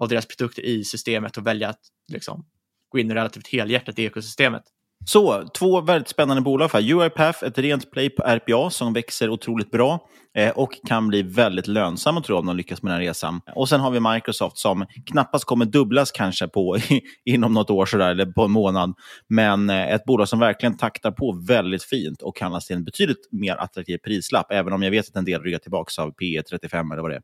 [0.00, 1.80] av deras produkter i systemet och välja att
[2.12, 2.46] liksom,
[2.88, 4.62] gå in relativt helhjärtat i ekosystemet.
[5.08, 6.70] Så, två väldigt spännande bolag.
[6.70, 10.00] För UiPath, ett rent play på RPA som växer otroligt bra
[10.36, 13.40] eh, och kan bli väldigt lönsamma tror jag om de lyckas med den här resan.
[13.54, 16.78] Och sen har vi Microsoft som knappast kommer dubblas kanske på
[17.24, 18.94] inom något år sådär, eller på en månad.
[19.28, 23.28] Men eh, ett bolag som verkligen taktar på väldigt fint och handlas till en betydligt
[23.32, 26.92] mer attraktiv prislapp, även om jag vet att en del ryggar tillbaka av P 35
[26.92, 27.22] eller vad det är.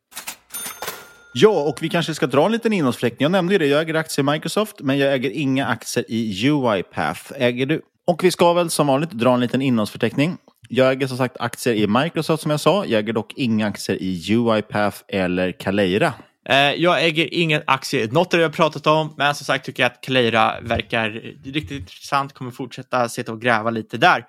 [1.37, 3.25] Ja, och vi kanske ska dra en liten innehållsförteckning.
[3.25, 6.49] Jag nämnde ju det, jag äger aktier i Microsoft, men jag äger inga aktier i
[6.49, 7.33] UiPath.
[7.37, 7.83] Äger du?
[8.07, 10.37] Och vi ska väl som vanligt dra en liten innehållsförteckning.
[10.69, 12.85] Jag äger som sagt aktier i Microsoft som jag sa.
[12.85, 16.15] Jag äger dock inga aktier i UiPath eller Caleira.
[16.49, 19.67] Eh, jag äger ingen aktie i något av det jag pratat om, men som sagt
[19.67, 21.11] tycker jag att Caleira verkar
[21.45, 22.33] riktigt intressant.
[22.33, 24.25] Kommer fortsätta sitta och gräva lite där.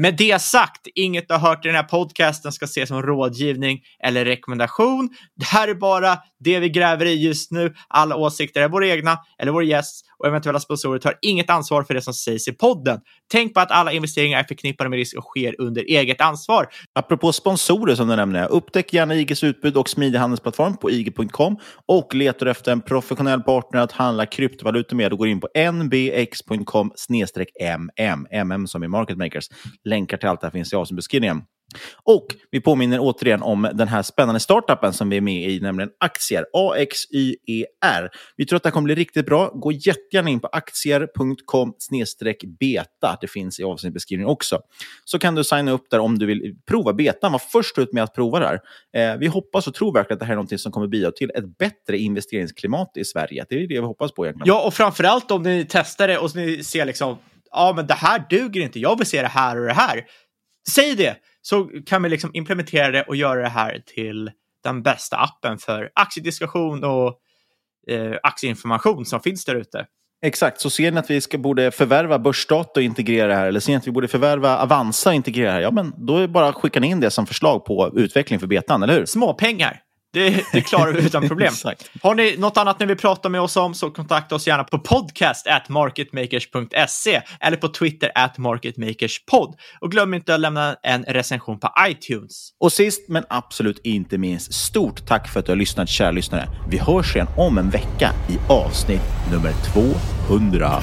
[0.00, 3.80] Med det sagt, inget du har hört i den här podcasten ska ses som rådgivning
[4.04, 5.08] eller rekommendation.
[5.36, 7.74] Det här är bara det vi gräver i just nu.
[7.88, 11.94] Alla åsikter är våra egna eller vår gäst och eventuella sponsorer tar inget ansvar för
[11.94, 13.00] det som sägs i podden.
[13.32, 16.68] Tänk på att alla investeringar är förknippade med risk och sker under eget ansvar.
[16.92, 22.14] Apropå sponsorer som du nämnde, upptäck gärna IGs utbud och smidig handelsplattform på ig.com och
[22.14, 26.92] letar efter en professionell partner att handla kryptovalutor med och går in på nbx.com
[27.60, 29.48] mm, mm som i market makers.
[29.88, 31.42] Länkar till allt det här finns i avsnittbeskrivningen.
[32.02, 35.90] Och vi påminner återigen om den här spännande startupen som vi är med i, nämligen
[36.00, 36.44] Aktier.
[36.52, 38.10] AXYER.
[38.36, 39.50] Vi tror att det här kommer bli riktigt bra.
[39.54, 41.74] Gå jättegärna in på aktier.com
[42.60, 43.18] beta.
[43.20, 44.60] Det finns i avsnittbeskrivningen också.
[45.04, 47.32] Så kan du signa upp där om du vill prova betan.
[47.32, 48.60] Var först ut med att prova det här.
[49.12, 51.30] Eh, vi hoppas och tror verkligen att det här är något som kommer bidra till
[51.34, 53.44] ett bättre investeringsklimat i Sverige.
[53.48, 54.48] Det är det vi hoppas på egentligen.
[54.48, 57.16] Ja, och framförallt om ni testar det och ni ser liksom,
[57.50, 60.04] ja men det här duger inte, jag vill se det här och det här.
[60.68, 61.16] Säg det!
[61.48, 64.30] så kan vi liksom implementera det och göra det här till
[64.64, 67.20] den bästa appen för aktiediskussion och
[67.88, 69.86] eh, aktieinformation som finns där ute.
[70.22, 73.60] Exakt, så ser ni att vi ska, borde förvärva Börsdata och integrera det här, eller
[73.60, 76.20] ser ni att vi borde förvärva Avanza och integrera det här, ja men då är
[76.20, 79.06] det bara att skicka in det som förslag på utveckling för betan, eller hur?
[79.06, 79.80] Småpengar.
[80.12, 81.52] Det, det klarar vi utan problem.
[82.02, 84.78] Har ni något annat ni vill prata med oss om så kontakta oss gärna på
[84.78, 89.54] podcast at marketmakers.se eller på Twitter at marketmakerspod.
[89.80, 92.50] Och glöm inte att lämna en recension på iTunes.
[92.60, 96.48] Och sist men absolut inte minst, stort tack för att du har lyssnat kära lyssnare.
[96.70, 99.52] Vi hörs igen om en vecka i avsnitt nummer
[100.28, 100.82] 200.